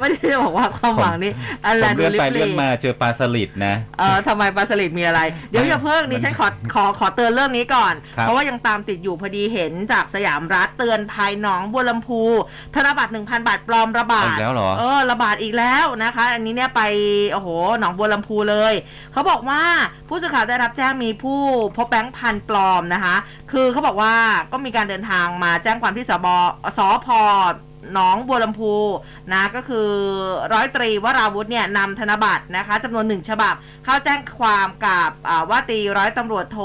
[0.00, 1.32] ไม่ได้บอกว่าความหวังนี่
[1.66, 5.20] อะไรผมเลื่อนไปดูลิบเลื่อนมาเจอปลาสลิดนะ เออทำไมปลาสลิดมีอะไร
[5.50, 12.22] เดี๋ยวอย่าเพิ่งมันดิฉันขอขอขอเตือนเรื่องนี้ก่อน ครับเพราะว่ายังตามติดอยู่พอดีเห็นจากสยามรัฐเตือนภัยหนองบัวลำพู
[12.74, 16.82] ธนบัตร1,000 บาทปลอมระบาเอาดอีกแล้วเหรอ เออระบาดอีกแล้วนะคะ อันนี้เนี่ยไป
[17.32, 17.48] โอ้โห
[17.80, 18.74] หนองบัวลำพูเลย
[19.12, 19.62] เขาบอกว่า
[20.08, 21.40] ผู้สื่อข่าวได้รับแจ้งมีผู้
[21.76, 23.16] พบแบงค์พันปลอมนะคะ
[23.52, 24.14] คือเขาบอกว่า
[24.52, 26.26] ก็มีการเดินทางมาแจ้งความที่สบ
[26.78, 27.08] สพ
[27.92, 28.74] หนองบัวลำพู
[29.32, 29.88] นะก็คือ
[30.52, 33.54] ร้อยตรีวราวุธเนี่ยนำธนบัตรนะคะจำนวนหนึ่งฉบับ
[33.84, 35.10] เข้าแจ้งความกับ
[35.50, 36.58] ว่าตีร้อยตำรวจโท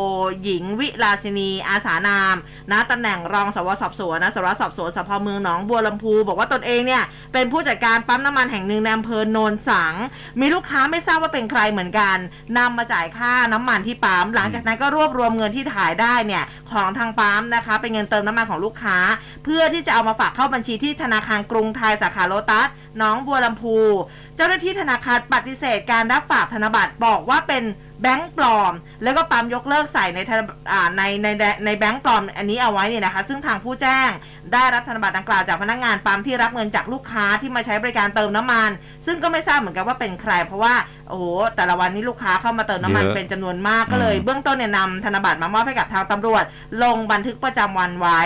[0.43, 2.35] หญิงวิลาสินีอาสานาม
[2.71, 7.03] นะตำแหน่งรองสวสอบสวนนะสารวสอบสวนสพเมืองหนองบัวลำพู บอกว่าตนเองเนี่ย
[7.33, 9.93] เป็นผู้จัดการปั๊มน้ำมันแห่งหนึ่งในอำเภอโนนสัง
[10.39, 12.17] มีลูกค้าไม่ทราบว่าเป็นใครเหมือนกัน
[12.57, 18.97] นำมาจ่ายค่าน้ำมันที่ปั๊มหลังจากนั้นก็รวบรวมเงินที่ถ่ายได้เนี่ยของทางปั๊มนะคะเป็นเงินเติมน้ำมันของลูกค้า
[19.43, 22.67] เพื่อที่จะเอามาฝากเข้าบัญชีที่ธธนาคารกรุงไทยสาขาโลตัส
[23.01, 23.77] น้องบัวลำพู
[24.35, 27.63] เจ้าหน้าที่ธนาคารปฏิเสธการรับฝากธนบัตรบอกว่าเป็น
[28.01, 28.73] แบงค์ปลอม
[29.03, 30.41] แล้วก็ปั๊มยกเลิกใส่ในธน
[30.71, 34.09] อ่าในในในในแบงค์ปลอมอันนี้เอาไว้เนี่ยนะคะ ซึ่งทางผู้แจ้ง
[34.53, 38.69] ได้รับธนบัตรดังกล่าวจากพนักงานปั๊มที่รับเงินจากลูกค้าที่มาใช้บริการเติมน้ำมัน
[39.05, 40.73] ซึ่งก็ไม่ทราบเหมือนกันว่าเป็นใคร เพราะว่า
[41.09, 41.25] โอ้โห
[41.55, 46.43] แต่ละวันนี้ลูกค้าเข้ามาเติมน้ำมันเยอะเป็นจำนวนมากก็เลยอืมเบื้องต้นเนี่ยนำธนบัตรมามอบให้กับทางตำรวจ
[46.83, 48.21] ลงบันทึกประจำวันไว้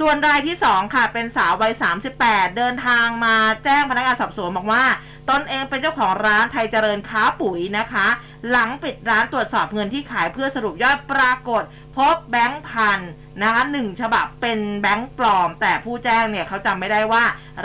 [0.00, 1.72] ส่วนรายที่ 2 ค่ะเป็นสาววัย
[2.14, 4.84] 38 เดินทางมาแจ้งพนักงานสอบสวนบอกว่า
[5.30, 8.06] ตนเองเป็นเจ้าของร้านไทยเจริญค้าปุ๋ยนะคะ
[8.50, 11.62] หลังปิดร้านตรวจสอบเงินที่ขายเพื่อสรุปยอดปรากฏ
[11.96, 13.00] พบแบงค์พัน
[13.42, 17.24] นะคะหนึ่งฉบับเป็นแบงค์ปลอม แต่ผู้แจ้งเนี่ยเขาจำไม่ได้ว่า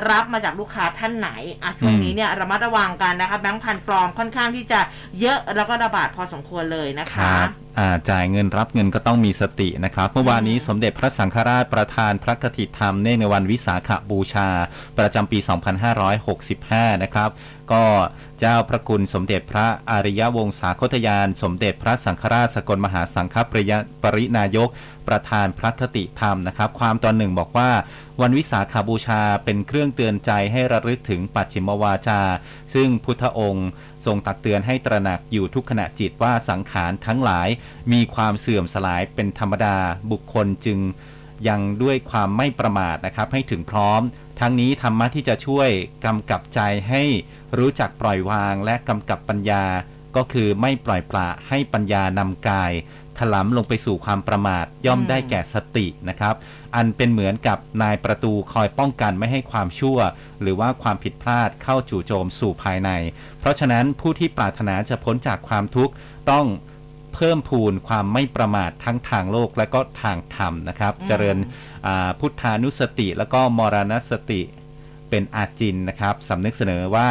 [0.09, 1.29] รับมาจากลูกค้าท่านไหน
[1.63, 4.79] อะช่วงนี้เนี่ยระมัดระวังกันนะคะแบงค์พันปลอมค่อนข้างที่จะ
[5.21, 7.49] เยอะแล้วก็ระบาดพอสมควรเลยนะคคะรับ
[7.79, 14.49] อ่าจ่ายเงินรับเงินก็ต้องมีสตินะครับ เมื่อวานนี้สมเด็จพระสังฆราชประธานพระกฐิธรรมเนื่องในวันวิสาขบูชา
[14.97, 15.39] ประจำปี
[16.01, 17.29] 2565 นะครับ
[17.71, 17.85] ก็
[18.39, 24.69] เจ้าพระคุณสมเด็จพระอริยวงศาคตยาน สมเด็จพระสังฆราชสกลมหาสังฆปริยปรินายก
[25.07, 27.69] ประธานพระคติธรรมนะครับ ความตอนหนึ่งบอกว่า
[28.21, 32.21] วันวิสาขาบูชาเป็นเครื่องเตือนใจให้ระลึกถึงปัจฉิมวาจา
[32.73, 33.69] ซึ่งพุทธองค์
[34.05, 37.47] ทรงตักเตือนให้ตระหนักอยู่ทุกขณะจิตว่าสังขารทั้งหลาย
[37.91, 39.77] มีความเสื่อมสลายเป็นธรรมดา
[40.11, 40.79] บุคคลจึง
[41.47, 44.01] ยังด้วยความไม่ประมาทนะครับให้ถึงพร้อม
[44.39, 45.69] ทั้งนี้ธรรมะที่จะช่วย
[46.05, 46.59] กำกับใจ
[46.89, 47.03] ให้
[47.57, 49.63] รู้จักปล่อยวางและกำกับปัญญา
[50.15, 52.71] ก็คือไม่ปล่อยปละให้ปัญญานำกาย
[53.17, 56.35] ถลำลงไปสู่ความประมาทย่อมได้แก่สตินะครับ
[56.75, 59.97] อันเป็นเหมือนกับนายประตูคอยป้องกันไม่ให้ความชั่ว
[60.41, 62.89] หรือว่าความผิดพลาดเข้าจู่โจมสู่ภายใน
[63.39, 65.93] เพราะฉะนั้นผู้ที่ปรารถนาจะพ้นจากความทุกข์
[66.31, 66.45] ต้อง
[67.21, 71.37] เพิ่มพูนความไม่ประมาททั้งทางโลกและก็ทางธรรมนะครับอืมเจริญ
[71.87, 74.41] อ่าพุทธานุสติ แล้วก็มรณสติ
[75.09, 77.09] เป็นอาจินนะครับสำนึกเสนอว่า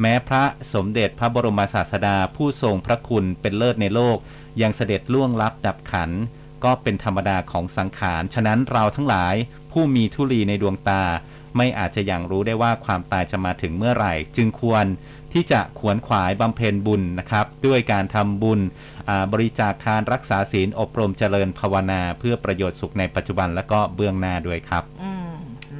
[0.00, 0.44] แม้พระ
[0.74, 4.16] สมเด็จพระบรมศาสดาผู้ทรงพระคุณเป็นเลิศในโลก
[4.62, 6.10] ยังเสด็จล่วงลับดับขัน
[6.64, 9.34] ก็เป็นธรรมดาของสังขาร ฉะนั้นเราทั้งหลาย
[9.72, 11.02] ผู้มีทุลีในดวงตา
[11.56, 14.86] ไม่อาจจะยังรู้ได้ว่าความตายจะมาถึงเมื่อไหร่ จึงควร
[15.32, 18.60] ที่จะขวนขวายบำเพ็ญบุญนะครับ ด้วยการทำบุญ
[19.32, 25.34] บริจาคทานรักษาศีลอบรมเจริญภาวนา เพื่อประโยชน์สุขในปัจจุบันและก็เบื้องหน้าด้วยครับ อืม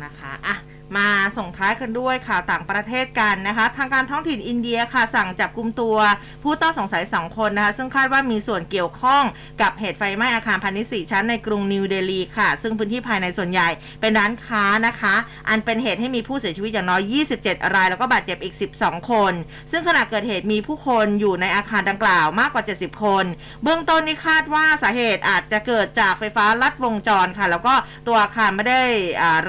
[0.05, 0.55] นะคะอะ
[0.97, 1.09] มา
[1.39, 5.97] ส่งท้ายกันด้วยข่าวต่างประเทศกันนะคะ ทางการท้องถิ่นอินเดียค่ะ สั่งจับกลุ่มตัว
[6.43, 9.23] ผู้ต้องสงสัย 2 คนนะคะ ซึ่งคาดว่ามีส่วนเกี่ยวข้อง
[9.63, 13.69] กับเหตุไฟไหม้อาคารพาณิชย์ 4 ชั้นในกรุงนิวเดลีค่ะ ซึ่งพื้นที่ภายในส่วนใหญ่
[14.01, 15.15] เป็นร้านค้านะคะ
[15.49, 19.33] อันเป็นเหตุให้มีผู้เสียชีวิตอย่างน้อย 27 ราย แล้วก็บาดเจ็บอีก 12 คน
[19.71, 23.25] ซึ่งขณะเกิดเหตุมีผู้คนอยู่ในอาคารดังกล่าวมากกว่า 70 คน
[23.63, 27.75] เบื้องต้นนี่คาดว่าสาเหตุอาจจะเกิดจากไฟฟ้าลัดวงจรค่ะ แล้วก็
[28.07, 28.83] ตัวอาคารไม่ได้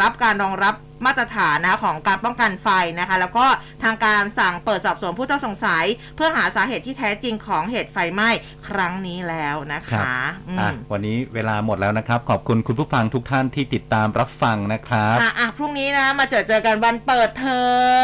[0.01, 0.75] รับการรองรับ
[1.06, 2.70] มาตรฐานนะของการป้องกันไฟ
[3.00, 3.45] นะคะ แล้วก็
[3.84, 5.86] ทางการสั่งเปิดสอบสวนผู้ต้องสงสัย
[6.16, 8.30] เพื่อหาสาเหตุที่แท้จริงของเหตุไฟไหม้
[8.68, 17.62] ครั้งนี้แล้วนะครัคะบอือะมวันนี้เวลาหมดแล้วนะครับ ขอบคุณคุณผู้ฟังทุกท่านที่ติดตามรับฟังนะครับอะอะพรุ่งนี้นะมาเจอเจอกันวันเปิดเทอ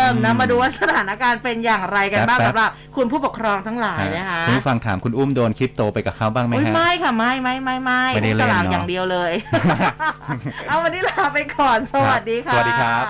[0.10, 9.32] มนะอืมมาดูว่าสถานการณ์เป็นอย่างไรกันบ้างแป๊บๆสำหรับคุณผู้ปกครองทั้งหลายนะคะคุณผู้ฟังถามคุณอุ้มโดนคลิปโตไปกับเขาบ้างไหมอุ้ยฮะไม่ค่ะไม่ไม่ไม่ไม่ไม่ได้เล่นสลามเนอะอย่างเดียวเลย
[10.68, 13.07] เอาวันนี้ลาไปก่อนสวัสดีค่ะสวัสดีครับ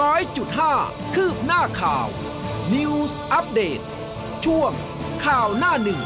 [0.00, 0.74] ร้อยจุดห้า
[1.14, 2.06] คืบหน้าข่าว
[2.74, 3.80] News อัปเดต
[4.44, 4.72] ช่วง
[5.24, 6.00] ข่าวหน้าหนึ่ง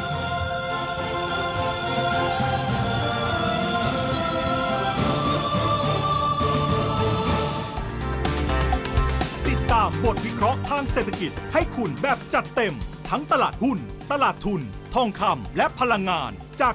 [9.49, 12.75] ติดตามบทวิเคราะห์ทางเศรษฐกิจให้คุณแบบจัดเต็ม
[13.11, 13.79] ทั้งตลาดหุ้น
[14.13, 14.61] ตลาดทุน
[14.95, 16.31] ทองคำและพลังงาน
[16.61, 16.75] จาก